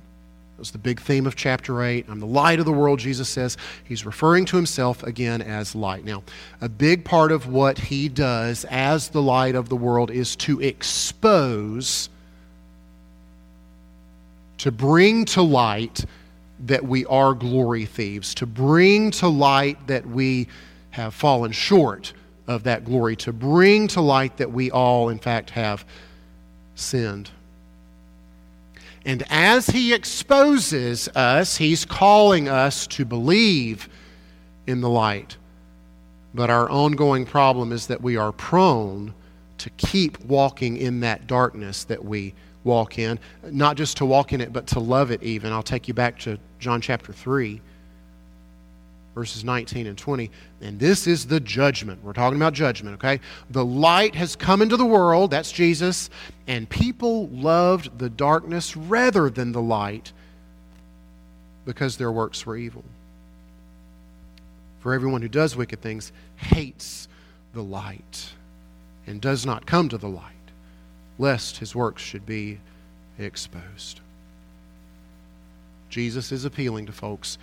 That's 0.58 0.72
the 0.72 0.78
big 0.78 1.02
theme 1.02 1.28
of 1.28 1.36
chapter 1.36 1.84
8. 1.84 2.06
I'm 2.08 2.22
the 2.22 2.26
light 2.26 2.60
of 2.60 2.66
the 2.66 2.72
world, 2.72 3.00
Jesus 3.00 3.28
says. 3.28 3.58
He's 3.84 4.06
referring 4.06 4.46
to 4.46 4.56
himself 4.56 5.04
again 5.04 5.42
as 5.42 5.76
light. 5.76 6.06
Now, 6.06 6.24
a 6.62 6.70
big 6.70 7.04
part 7.04 7.34
of 7.34 7.48
what 7.48 7.78
he 7.78 8.08
does 8.08 8.64
as 8.66 9.10
the 9.10 9.22
light 9.22 9.56
of 9.56 9.68
the 9.68 9.76
world 9.76 10.12
is 10.12 10.36
to 10.38 10.62
expose, 10.62 12.08
to 14.60 14.72
bring 14.72 15.26
to 15.26 15.42
light 15.42 16.06
that 16.60 16.84
we 16.86 17.06
are 17.06 17.34
glory 17.34 17.86
thieves, 17.86 18.34
to 18.36 18.46
bring 18.46 19.12
to 19.12 19.28
light 19.28 19.88
that 19.88 20.06
we 20.06 20.48
have 20.92 21.14
fallen 21.14 21.52
short 21.52 22.14
of 22.48 22.64
that 22.64 22.86
glory, 22.86 23.16
to 23.18 23.34
bring 23.34 23.88
to 23.90 24.02
light 24.02 24.38
that 24.38 24.52
we 24.52 24.72
all, 24.72 25.10
in 25.10 25.20
fact, 25.20 25.50
have 25.50 25.86
sinned. 26.76 27.30
And 29.06 29.24
as 29.30 29.68
he 29.68 29.94
exposes 29.94 31.08
us, 31.10 31.58
he's 31.58 31.86
calling 31.86 32.48
us 32.48 32.88
to 32.88 33.06
believe 33.06 33.88
in 34.66 34.82
the 34.82 34.90
light. 34.90 35.38
But 36.34 36.50
our 36.50 36.70
ongoing 36.70 37.26
problem 37.26 37.72
is 37.72 37.88
that 37.88 38.02
we 38.02 38.18
are 38.18 38.32
prone 38.32 39.14
to 39.60 39.70
keep 39.72 40.20
walking 40.26 40.78
in 40.78 41.00
that 41.02 41.28
darkness 41.28 41.84
that 41.86 42.04
we 42.04 42.34
walk 42.66 43.00
in. 43.00 43.18
Not 43.44 43.78
just 43.78 43.98
to 43.98 44.06
walk 44.06 44.34
in 44.34 44.42
it, 44.42 44.52
but 44.52 44.68
to 44.68 44.80
love 44.82 45.12
it 45.12 45.24
even. 45.24 45.54
I'll 45.54 45.64
take 45.64 45.88
you 45.88 45.94
back 45.94 46.20
to 46.20 46.38
John 46.60 46.82
chapter 46.82 47.14
3 47.14 47.62
verses 49.16 49.46
19 49.46 49.88
and 49.88 49.98
20. 49.98 50.30
And 50.62 50.78
this 50.78 51.08
is 51.08 51.26
the 51.26 51.40
judgment. 51.40 52.04
We're 52.04 52.14
talking 52.14 52.36
about 52.36 52.54
judgment, 52.54 52.96
okay? 52.96 53.22
The 53.50 53.64
light 53.64 54.14
has 54.14 54.36
come 54.36 54.62
into 54.62 54.76
the 54.76 54.86
world, 54.86 55.32
that's 55.32 55.54
Jesus, 55.54 56.10
and 56.48 56.70
people 56.70 57.28
loved 57.30 57.98
the 57.98 58.10
darkness 58.10 58.76
rather 58.76 59.30
than 59.30 59.54
the 59.54 59.62
light 59.62 60.12
because 61.66 61.96
their 61.96 62.12
works 62.12 62.46
were 62.46 62.58
evil. 62.58 62.84
For 64.82 64.94
everyone 64.94 65.22
who 65.22 65.30
does 65.30 65.56
wicked 65.56 65.82
things 65.82 66.12
hates 66.36 67.08
the 67.54 67.64
light 67.64 68.34
and 69.08 69.22
does 69.22 69.46
not 69.46 69.66
come 69.66 69.88
to 69.90 69.98
the 69.98 70.10
light, 70.10 70.35
lest 71.18 71.58
his 71.58 71.76
works 71.76 72.02
should 72.02 72.26
be 72.26 72.60
exposed. 73.18 74.02
Jesus 75.90 76.32
is 76.32 76.46
appealing 76.46 76.88
to 76.88 76.92
folks 76.92 77.38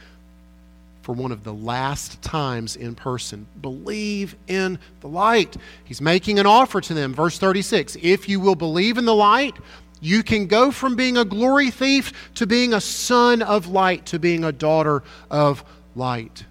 for 1.03 1.13
one 1.13 1.33
of 1.33 1.43
the 1.43 1.53
last 1.53 2.23
times 2.23 2.77
in 2.77 2.95
person. 2.95 3.47
Believe 3.61 4.37
in 4.47 4.79
the 5.01 5.09
light. 5.09 5.57
He's 5.85 6.01
making 6.01 6.39
an 6.39 6.47
offer 6.47 6.81
to 6.81 6.95
them. 6.95 7.13
Verse 7.13 7.39
36 7.39 7.97
If 8.01 8.29
you 8.29 8.41
will 8.41 8.55
believe 8.55 8.99
in 8.99 9.05
the 9.05 9.15
light, 9.15 9.57
you 10.01 10.23
can 10.23 10.47
go 10.47 10.71
from 10.71 10.97
being 10.97 11.17
a 11.17 11.25
glory 11.25 11.71
thief 11.71 12.13
to 12.35 12.47
being 12.47 12.75
a 12.75 12.81
son 12.81 13.43
of 13.43 13.69
light, 13.69 14.07
to 14.07 14.19
being 14.19 14.45
a 14.45 14.53
daughter 14.53 15.03
of 15.31 15.65
light. 15.95 16.45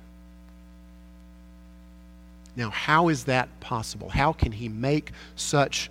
Now, 2.56 2.70
how 2.70 3.08
is 3.08 3.26
that 3.26 3.48
possible? 3.60 4.10
How 4.10 4.34
can 4.34 4.52
he 4.52 4.70
make 4.70 5.12
such 5.36 5.90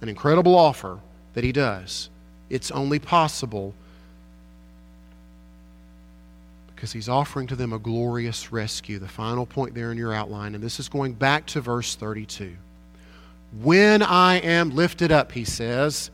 an 0.00 0.08
incredible 0.08 0.56
offer 0.56 0.98
that 1.34 1.44
he 1.44 1.52
does? 1.52 2.08
It's 2.48 2.70
only 2.70 2.98
possible 2.98 3.74
because 6.74 6.92
he's 6.92 7.08
offering 7.08 7.46
to 7.46 7.56
them 7.56 7.72
a 7.72 7.78
glorious 7.78 8.52
rescue. 8.52 8.98
The 8.98 9.08
final 9.08 9.44
point 9.44 9.74
there 9.74 9.92
in 9.92 9.98
your 9.98 10.14
outline, 10.14 10.54
and 10.54 10.64
this 10.64 10.80
is 10.80 10.88
going 10.88 11.12
back 11.12 11.46
to 11.46 11.60
verse 11.60 11.94
32. 11.94 12.56
When 13.62 14.02
I 14.02 14.36
am 14.36 14.70
lifted 14.70 15.12
up, 15.12 15.32
he 15.32 15.44
says, 15.44 16.10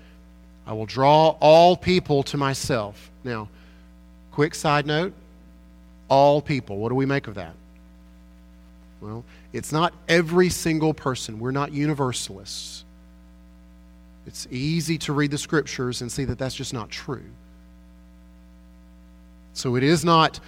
I 0.66 0.72
will 0.72 0.86
draw 0.86 1.36
all 1.40 1.76
people 1.76 2.22
to 2.24 2.36
myself. 2.36 3.10
Now, 3.22 3.48
quick 4.32 4.54
side 4.54 4.86
note 4.86 5.12
all 6.08 6.40
people. 6.40 6.78
What 6.78 6.88
do 6.88 6.94
we 6.94 7.06
make 7.06 7.26
of 7.28 7.34
that? 7.34 7.54
Well, 9.00 9.24
it's 9.52 9.72
not 9.72 9.92
every 10.08 10.48
single 10.48 10.94
person. 10.94 11.38
We're 11.38 11.50
not 11.50 11.72
universalists. 11.72 12.84
It's 14.26 14.46
easy 14.50 14.98
to 14.98 15.12
read 15.12 15.30
the 15.30 15.38
scriptures 15.38 16.02
and 16.02 16.10
see 16.10 16.24
that 16.24 16.38
that's 16.38 16.54
just 16.54 16.74
not 16.74 16.90
true. 16.90 17.24
So 19.52 19.76
it 19.76 19.82
is 19.82 20.04
not 20.04 20.40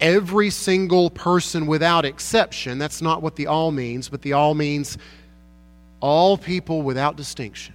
every 0.00 0.50
single 0.50 1.10
person 1.10 1.66
without 1.66 2.04
exception. 2.04 2.78
That's 2.78 3.02
not 3.02 3.22
what 3.22 3.36
the 3.36 3.48
all 3.48 3.72
means, 3.72 4.08
but 4.08 4.22
the 4.22 4.34
all 4.34 4.54
means 4.54 4.96
all 6.00 6.38
people 6.38 6.82
without 6.82 7.16
distinction. 7.16 7.74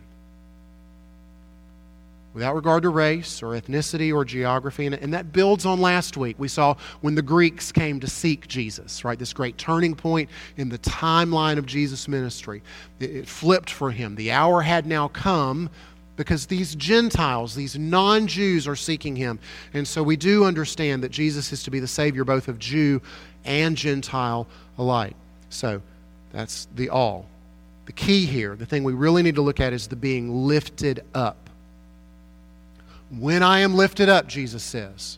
Without 2.33 2.55
regard 2.55 2.83
to 2.83 2.89
race 2.89 3.43
or 3.43 3.59
ethnicity 3.59 4.13
or 4.13 4.23
geography. 4.23 4.85
And, 4.85 4.95
and, 4.95 5.13
that 5.13 5.33
builds 5.33 5.65
on 5.65 5.81
last 5.81 6.17
week. 6.17 6.37
We 6.39 6.47
saw 6.47 6.75
when 7.01 7.15
the 7.15 7.21
Greeks 7.21 7.71
came 7.71 7.99
to 7.99 8.07
seek 8.07 8.47
Jesus, 8.47 9.03
right? 9.03 9.19
This 9.19 9.33
great 9.33 9.57
turning 9.57 9.95
point 9.95 10.29
in 10.57 10.69
the 10.69 10.79
timeline 10.79 11.57
of 11.57 11.65
Jesus' 11.65 12.07
ministry. 12.07 12.61
It, 12.99 13.09
it 13.11 13.27
flipped 13.27 13.69
for 13.69 13.91
him. 13.91 14.15
The 14.15 14.31
hour 14.31 14.61
had 14.61 14.85
now 14.85 15.09
come 15.09 15.69
because 16.15 16.45
these 16.45 16.75
Gentiles, 16.75 17.55
these 17.55 17.77
non 17.77 18.27
Jews, 18.27 18.67
are 18.67 18.75
seeking 18.75 19.15
him. 19.15 19.39
And 19.73 19.87
so 19.87 20.03
we 20.03 20.15
do 20.15 20.45
understand 20.45 21.03
that 21.03 21.09
Jesus 21.09 21.51
is 21.51 21.63
to 21.63 21.71
be 21.71 21.79
the 21.79 21.87
Savior 21.87 22.23
both 22.23 22.47
of 22.47 22.59
Jew 22.59 23.01
and 23.43 23.75
Gentile 23.75 24.47
alike. 24.77 25.15
So 25.49 25.81
that's 26.31 26.67
the 26.75 26.89
all. 26.89 27.25
The 27.85 27.91
key 27.93 28.25
here, 28.25 28.55
the 28.55 28.65
thing 28.65 28.83
we 28.83 28.93
really 28.93 29.23
need 29.23 29.35
to 29.35 29.41
look 29.41 29.59
at 29.59 29.73
is 29.73 29.87
the 29.87 29.95
being 29.95 30.45
lifted 30.47 31.03
up. 31.13 31.49
When 33.17 33.43
I 33.43 33.59
am 33.59 33.75
lifted 33.75 34.09
up, 34.09 34.27
Jesus 34.27 34.63
says. 34.63 35.17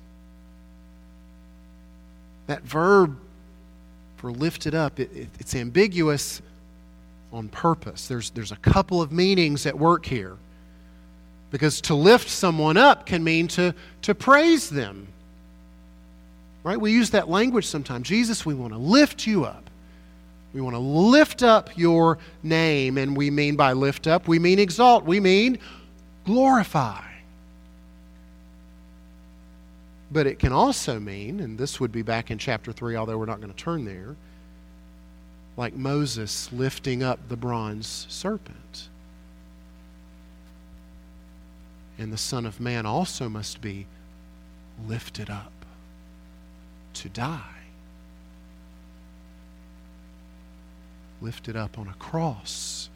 That 2.47 2.63
verb 2.63 3.17
for 4.17 4.31
lifted 4.31 4.73
up, 4.73 4.99
it, 4.99 5.11
it, 5.15 5.27
it's 5.39 5.55
ambiguous 5.55 6.41
on 7.31 7.49
purpose. 7.49 8.07
There's, 8.07 8.31
there's 8.31 8.51
a 8.51 8.57
couple 8.57 9.01
of 9.01 9.11
meanings 9.11 9.65
at 9.65 9.77
work 9.77 10.05
here. 10.05 10.37
Because 11.51 11.81
to 11.81 11.95
lift 11.95 12.29
someone 12.29 12.77
up 12.77 13.05
can 13.05 13.23
mean 13.23 13.47
to, 13.49 13.75
to 14.03 14.15
praise 14.15 14.69
them. 14.69 15.07
Right? 16.63 16.79
We 16.79 16.91
use 16.91 17.11
that 17.11 17.29
language 17.29 17.67
sometimes. 17.67 18.07
Jesus, 18.07 18.45
we 18.45 18.53
want 18.53 18.73
to 18.73 18.79
lift 18.79 19.27
you 19.27 19.45
up. 19.45 19.69
We 20.53 20.61
want 20.61 20.75
to 20.75 20.79
lift 20.79 21.43
up 21.43 21.77
your 21.77 22.17
name. 22.41 22.97
And 22.97 23.15
we 23.15 23.29
mean 23.29 23.55
by 23.55 23.73
lift 23.73 24.07
up, 24.07 24.27
we 24.27 24.39
mean 24.39 24.57
exalt. 24.57 25.03
We 25.03 25.19
mean 25.19 25.59
glorify. 26.25 27.12
But 30.13 30.27
it 30.27 30.39
can 30.39 30.53
also 30.53 30.99
mean, 30.99 31.39
and 31.39 31.57
this 31.57 31.79
would 31.79 31.91
be 31.91 32.03
back 32.03 32.31
in 32.31 32.37
chapter 32.37 32.71
3, 32.71 32.95
although 32.95 33.17
we're 33.17 33.25
not 33.25 33.41
going 33.41 33.51
to 33.51 33.57
turn 33.57 33.83
there, 33.83 34.15
like 35.57 35.75
Moses 35.75 36.53
lifting 36.53 37.03
up 37.03 37.19
the 37.27 37.35
bronze 37.35 38.05
serpent 38.09 38.89
and 41.97 42.11
the 42.11 42.17
Son 42.17 42.45
of 42.45 42.59
Man 42.59 42.85
also 42.85 43.29
must 43.29 43.61
be 43.61 43.85
lifted 44.87 45.29
up 45.29 45.53
to 46.95 47.09
die. 47.09 47.41
Lifted 51.21 51.55
up 51.55 51.77
on 51.77 51.87
a 51.87 51.93
cross. 51.93 52.89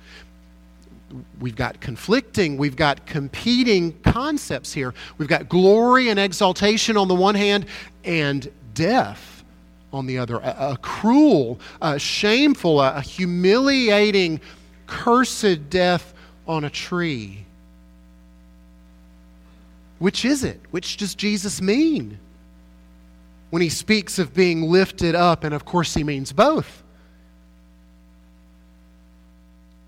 We've 1.39 1.55
got 1.55 1.79
conflicting, 1.79 2.57
we've 2.57 2.75
got 2.75 3.05
competing 3.05 3.97
concepts 4.01 4.73
here. 4.73 4.93
We've 5.17 5.29
got 5.29 5.47
glory 5.47 6.09
and 6.09 6.19
exaltation 6.19 6.97
on 6.97 7.07
the 7.07 7.15
one 7.15 7.35
hand, 7.35 7.65
and 8.03 8.51
death 8.73 9.43
on 9.93 10.05
the 10.05 10.17
other. 10.17 10.35
A, 10.37 10.71
a 10.71 10.77
cruel, 10.81 11.59
a 11.81 11.97
shameful, 11.97 12.81
a, 12.81 12.95
a 12.95 13.01
humiliating, 13.01 14.41
cursed 14.85 15.69
death 15.69 16.13
on 16.45 16.65
a 16.65 16.69
tree. 16.69 17.45
Which 19.99 20.25
is 20.25 20.43
it? 20.43 20.59
Which 20.71 20.97
does 20.97 21.15
Jesus 21.15 21.61
mean? 21.61 22.19
When 23.49 23.61
he 23.61 23.69
speaks 23.69 24.19
of 24.19 24.33
being 24.33 24.63
lifted 24.63 25.15
up, 25.15 25.43
and 25.43 25.53
of 25.53 25.63
course 25.63 25.93
he 25.93 26.03
means 26.03 26.33
both. 26.33 26.83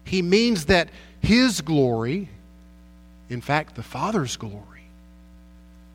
He 0.05 0.21
means 0.21 0.65
that 0.65 0.89
his 1.21 1.61
glory, 1.61 2.29
in 3.29 3.41
fact, 3.41 3.75
the 3.75 3.83
Father's 3.83 4.37
glory, 4.37 4.63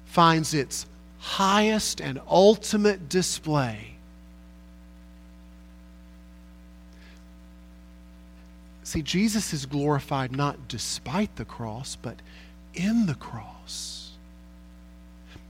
finds 0.06 0.54
its 0.54 0.86
highest 1.18 2.00
and 2.00 2.20
ultimate 2.28 3.08
display. 3.08 3.94
See, 8.84 9.02
Jesus 9.02 9.52
is 9.52 9.66
glorified 9.66 10.30
not 10.30 10.68
despite 10.68 11.34
the 11.36 11.44
cross, 11.44 11.96
but 12.00 12.16
in 12.74 13.06
the 13.06 13.14
cross. 13.14 14.12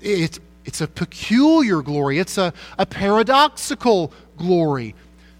It's, 0.00 0.38
it's 0.64 0.80
a 0.80 0.86
peculiar 0.86 1.82
glory, 1.82 2.18
it's 2.18 2.38
a, 2.38 2.54
a 2.78 2.86
paradoxical 2.86 4.12
glory. 4.38 4.94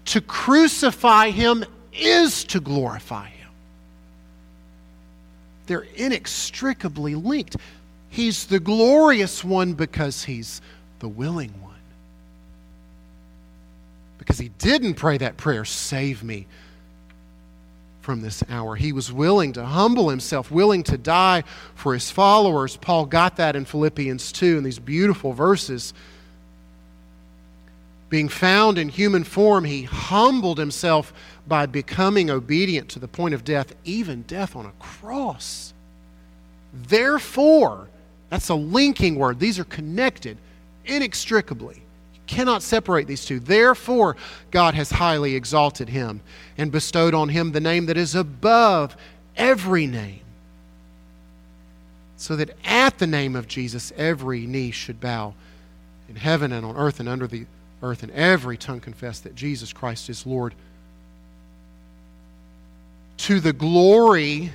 To 0.05 0.21
crucify 0.21 1.31
him 1.31 1.63
is 1.93 2.43
to 2.45 2.59
glorify 2.59 3.29
him. 3.29 3.34
They're 5.67 5.87
inextricably 5.95 7.15
linked. 7.15 7.57
He's 8.09 8.45
the 8.45 8.59
glorious 8.59 9.43
one 9.43 9.73
because 9.73 10.23
he's 10.23 10.61
the 10.99 11.07
willing 11.07 11.53
one. 11.61 11.73
Because 14.17 14.37
he 14.37 14.49
didn't 14.49 14.95
pray 14.95 15.17
that 15.17 15.37
prayer, 15.37 15.65
save 15.65 16.23
me 16.23 16.47
from 18.01 18.21
this 18.21 18.43
hour. 18.49 18.75
He 18.75 18.93
was 18.93 19.11
willing 19.11 19.53
to 19.53 19.65
humble 19.65 20.09
himself, 20.09 20.51
willing 20.51 20.83
to 20.83 20.97
die 20.97 21.43
for 21.73 21.93
his 21.93 22.11
followers. 22.11 22.77
Paul 22.77 23.07
got 23.07 23.37
that 23.37 23.55
in 23.55 23.65
Philippians 23.65 24.31
2 24.31 24.59
in 24.59 24.63
these 24.63 24.79
beautiful 24.79 25.33
verses. 25.33 25.93
Being 28.09 28.29
found 28.29 28.77
in 28.77 28.89
human 28.89 29.23
form, 29.23 29.63
he 29.65 29.83
humbled 29.83 30.57
himself 30.57 31.11
by 31.47 31.65
becoming 31.65 32.29
obedient 32.29 32.89
to 32.89 32.99
the 32.99 33.07
point 33.07 33.33
of 33.33 33.43
death, 33.43 33.75
even 33.83 34.21
death 34.23 34.55
on 34.55 34.65
a 34.65 34.71
cross. 34.79 35.73
Therefore, 36.73 37.87
that's 38.29 38.49
a 38.49 38.55
linking 38.55 39.15
word. 39.15 39.39
These 39.39 39.59
are 39.59 39.65
connected 39.65 40.37
inextricably 40.85 41.75
You 42.13 42.21
cannot 42.27 42.61
separate 42.61 43.07
these 43.07 43.25
two. 43.25 43.39
Therefore, 43.39 44.15
God 44.51 44.73
has 44.75 44.91
highly 44.91 45.35
exalted 45.35 45.89
him 45.89 46.21
and 46.57 46.71
bestowed 46.71 47.13
on 47.13 47.29
him 47.29 47.51
the 47.51 47.59
name 47.59 47.87
that 47.87 47.97
is 47.97 48.13
above 48.13 48.95
every 49.35 49.87
name, 49.87 50.21
so 52.17 52.35
that 52.35 52.55
at 52.63 52.97
the 52.99 53.07
name 53.07 53.35
of 53.35 53.47
Jesus 53.47 53.91
every 53.97 54.45
knee 54.45 54.71
should 54.71 54.99
bow 54.99 55.33
in 56.07 56.15
heaven 56.15 56.51
and 56.51 56.65
on 56.65 56.77
earth 56.77 56.99
and 56.99 57.09
under 57.09 57.27
the 57.27 57.45
earth, 57.85 58.03
and 58.03 58.11
every 58.11 58.57
tongue 58.57 58.79
confess 58.79 59.19
that 59.21 59.35
Jesus 59.35 59.73
Christ 59.73 60.09
is 60.09 60.25
Lord. 60.25 60.53
To 63.17 63.39
the 63.39 63.53
glory 63.53 64.51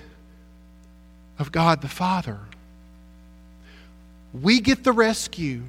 of 1.38 1.52
God 1.52 1.80
the 1.80 1.88
Father. 1.88 2.38
We 4.32 4.60
get 4.60 4.84
the 4.84 4.92
rescue 4.92 5.62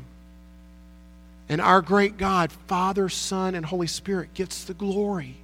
and 1.51 1.59
our 1.59 1.81
great 1.81 2.17
God, 2.17 2.49
Father, 2.67 3.09
Son, 3.09 3.55
and 3.55 3.65
Holy 3.65 3.87
Spirit, 3.87 4.33
gets 4.33 4.63
the 4.63 4.73
glory. 4.73 5.35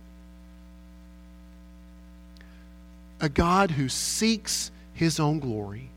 A 3.19 3.27
God 3.27 3.71
who 3.71 3.89
seeks 3.89 4.71
his 4.93 5.19
own 5.19 5.39
glory, 5.39 5.89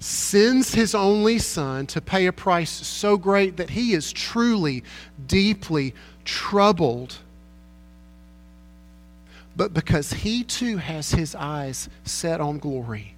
sends 0.00 0.74
his 0.74 0.94
only 0.94 1.38
Son 1.38 1.86
to 1.86 2.00
pay 2.00 2.26
a 2.26 2.32
price 2.32 2.70
so 2.70 3.18
great 3.18 3.58
that 3.58 3.70
he 3.70 3.92
is 3.92 4.12
truly, 4.12 4.82
deeply 5.26 5.94
troubled. 6.24 7.18
But 9.54 9.74
because 9.74 10.12
he 10.14 10.42
too 10.42 10.78
has 10.78 11.12
his 11.12 11.34
eyes 11.34 11.90
set 12.04 12.40
on 12.40 12.58
glory, 12.58 13.14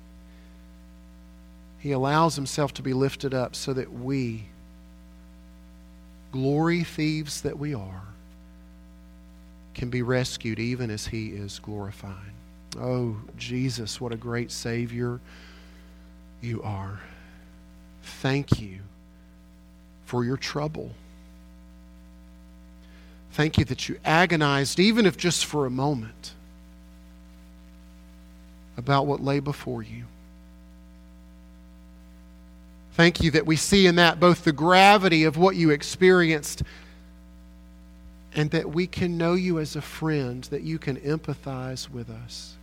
he 1.78 1.92
allows 1.92 2.34
himself 2.34 2.74
to 2.74 2.82
be 2.82 2.92
lifted 2.92 3.32
up 3.32 3.54
so 3.54 3.72
that 3.72 3.92
we, 3.92 4.44
glory 6.32 6.82
thieves 6.82 7.42
that 7.42 7.58
we 7.58 7.74
are, 7.74 8.02
can 9.74 9.88
be 9.88 10.02
rescued 10.02 10.58
even 10.58 10.90
as 10.90 11.06
he 11.06 11.28
is 11.28 11.60
glorified. 11.60 12.32
Oh, 12.78 13.16
Jesus, 13.36 14.00
what 14.00 14.12
a 14.12 14.16
great 14.16 14.50
Savior 14.50 15.20
you 16.42 16.62
are. 16.62 17.00
Thank 18.02 18.60
you 18.60 18.80
for 20.04 20.24
your 20.24 20.36
trouble. 20.36 20.90
Thank 23.32 23.56
you 23.56 23.64
that 23.66 23.88
you 23.88 23.98
agonized, 24.04 24.78
even 24.78 25.06
if 25.06 25.16
just 25.16 25.46
for 25.46 25.64
a 25.64 25.70
moment, 25.70 26.32
about 28.76 29.06
what 29.06 29.22
lay 29.22 29.40
before 29.40 29.82
you. 29.82 30.04
Thank 32.94 33.22
you 33.22 33.30
that 33.30 33.46
we 33.46 33.56
see 33.56 33.86
in 33.86 33.94
that 33.96 34.20
both 34.20 34.44
the 34.44 34.52
gravity 34.52 35.24
of 35.24 35.38
what 35.38 35.56
you 35.56 35.70
experienced 35.70 36.62
and 38.34 38.50
that 38.50 38.68
we 38.68 38.86
can 38.86 39.16
know 39.16 39.34
you 39.34 39.58
as 39.58 39.76
a 39.76 39.82
friend, 39.82 40.44
that 40.44 40.62
you 40.62 40.78
can 40.78 40.96
empathize 40.96 41.88
with 41.88 42.10
us. 42.10 42.56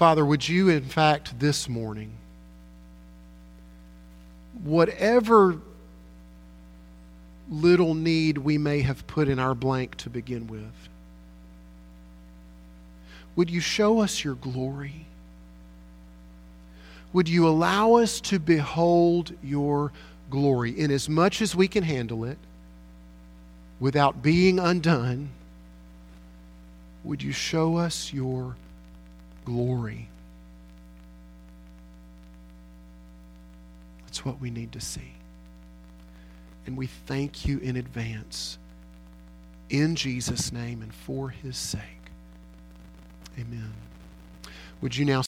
Father, 0.00 0.24
would 0.24 0.48
you, 0.48 0.70
in 0.70 0.84
fact, 0.84 1.38
this 1.40 1.68
morning, 1.68 2.10
whatever 4.64 5.58
little 7.50 7.92
need 7.92 8.38
we 8.38 8.56
may 8.56 8.80
have 8.80 9.06
put 9.06 9.28
in 9.28 9.38
our 9.38 9.54
blank 9.54 9.96
to 9.96 10.08
begin 10.08 10.46
with, 10.46 10.72
would 13.36 13.50
you 13.50 13.60
show 13.60 14.00
us 14.00 14.24
your 14.24 14.36
glory? 14.36 15.04
Would 17.12 17.28
you 17.28 17.46
allow 17.46 17.96
us 17.96 18.22
to 18.22 18.38
behold 18.38 19.34
your 19.42 19.92
glory 20.30 20.70
in 20.70 20.90
as 20.90 21.10
much 21.10 21.42
as 21.42 21.54
we 21.54 21.68
can 21.68 21.84
handle 21.84 22.24
it 22.24 22.38
without 23.78 24.22
being 24.22 24.58
undone? 24.58 25.28
Would 27.04 27.22
you 27.22 27.32
show 27.32 27.76
us 27.76 28.14
your 28.14 28.56
glory? 29.50 30.08
That's 34.06 34.24
what 34.24 34.40
we 34.40 34.50
need 34.50 34.70
to 34.72 34.80
see. 34.80 35.14
And 36.66 36.76
we 36.76 36.86
thank 36.86 37.46
you 37.46 37.58
in 37.58 37.76
advance. 37.76 38.58
In 39.68 39.96
Jesus' 39.96 40.52
name 40.52 40.82
and 40.82 40.94
for 40.94 41.30
his 41.30 41.56
sake. 41.56 41.82
Amen. 43.36 43.72
Would 44.80 44.96
you 44.96 45.04
now 45.04 45.18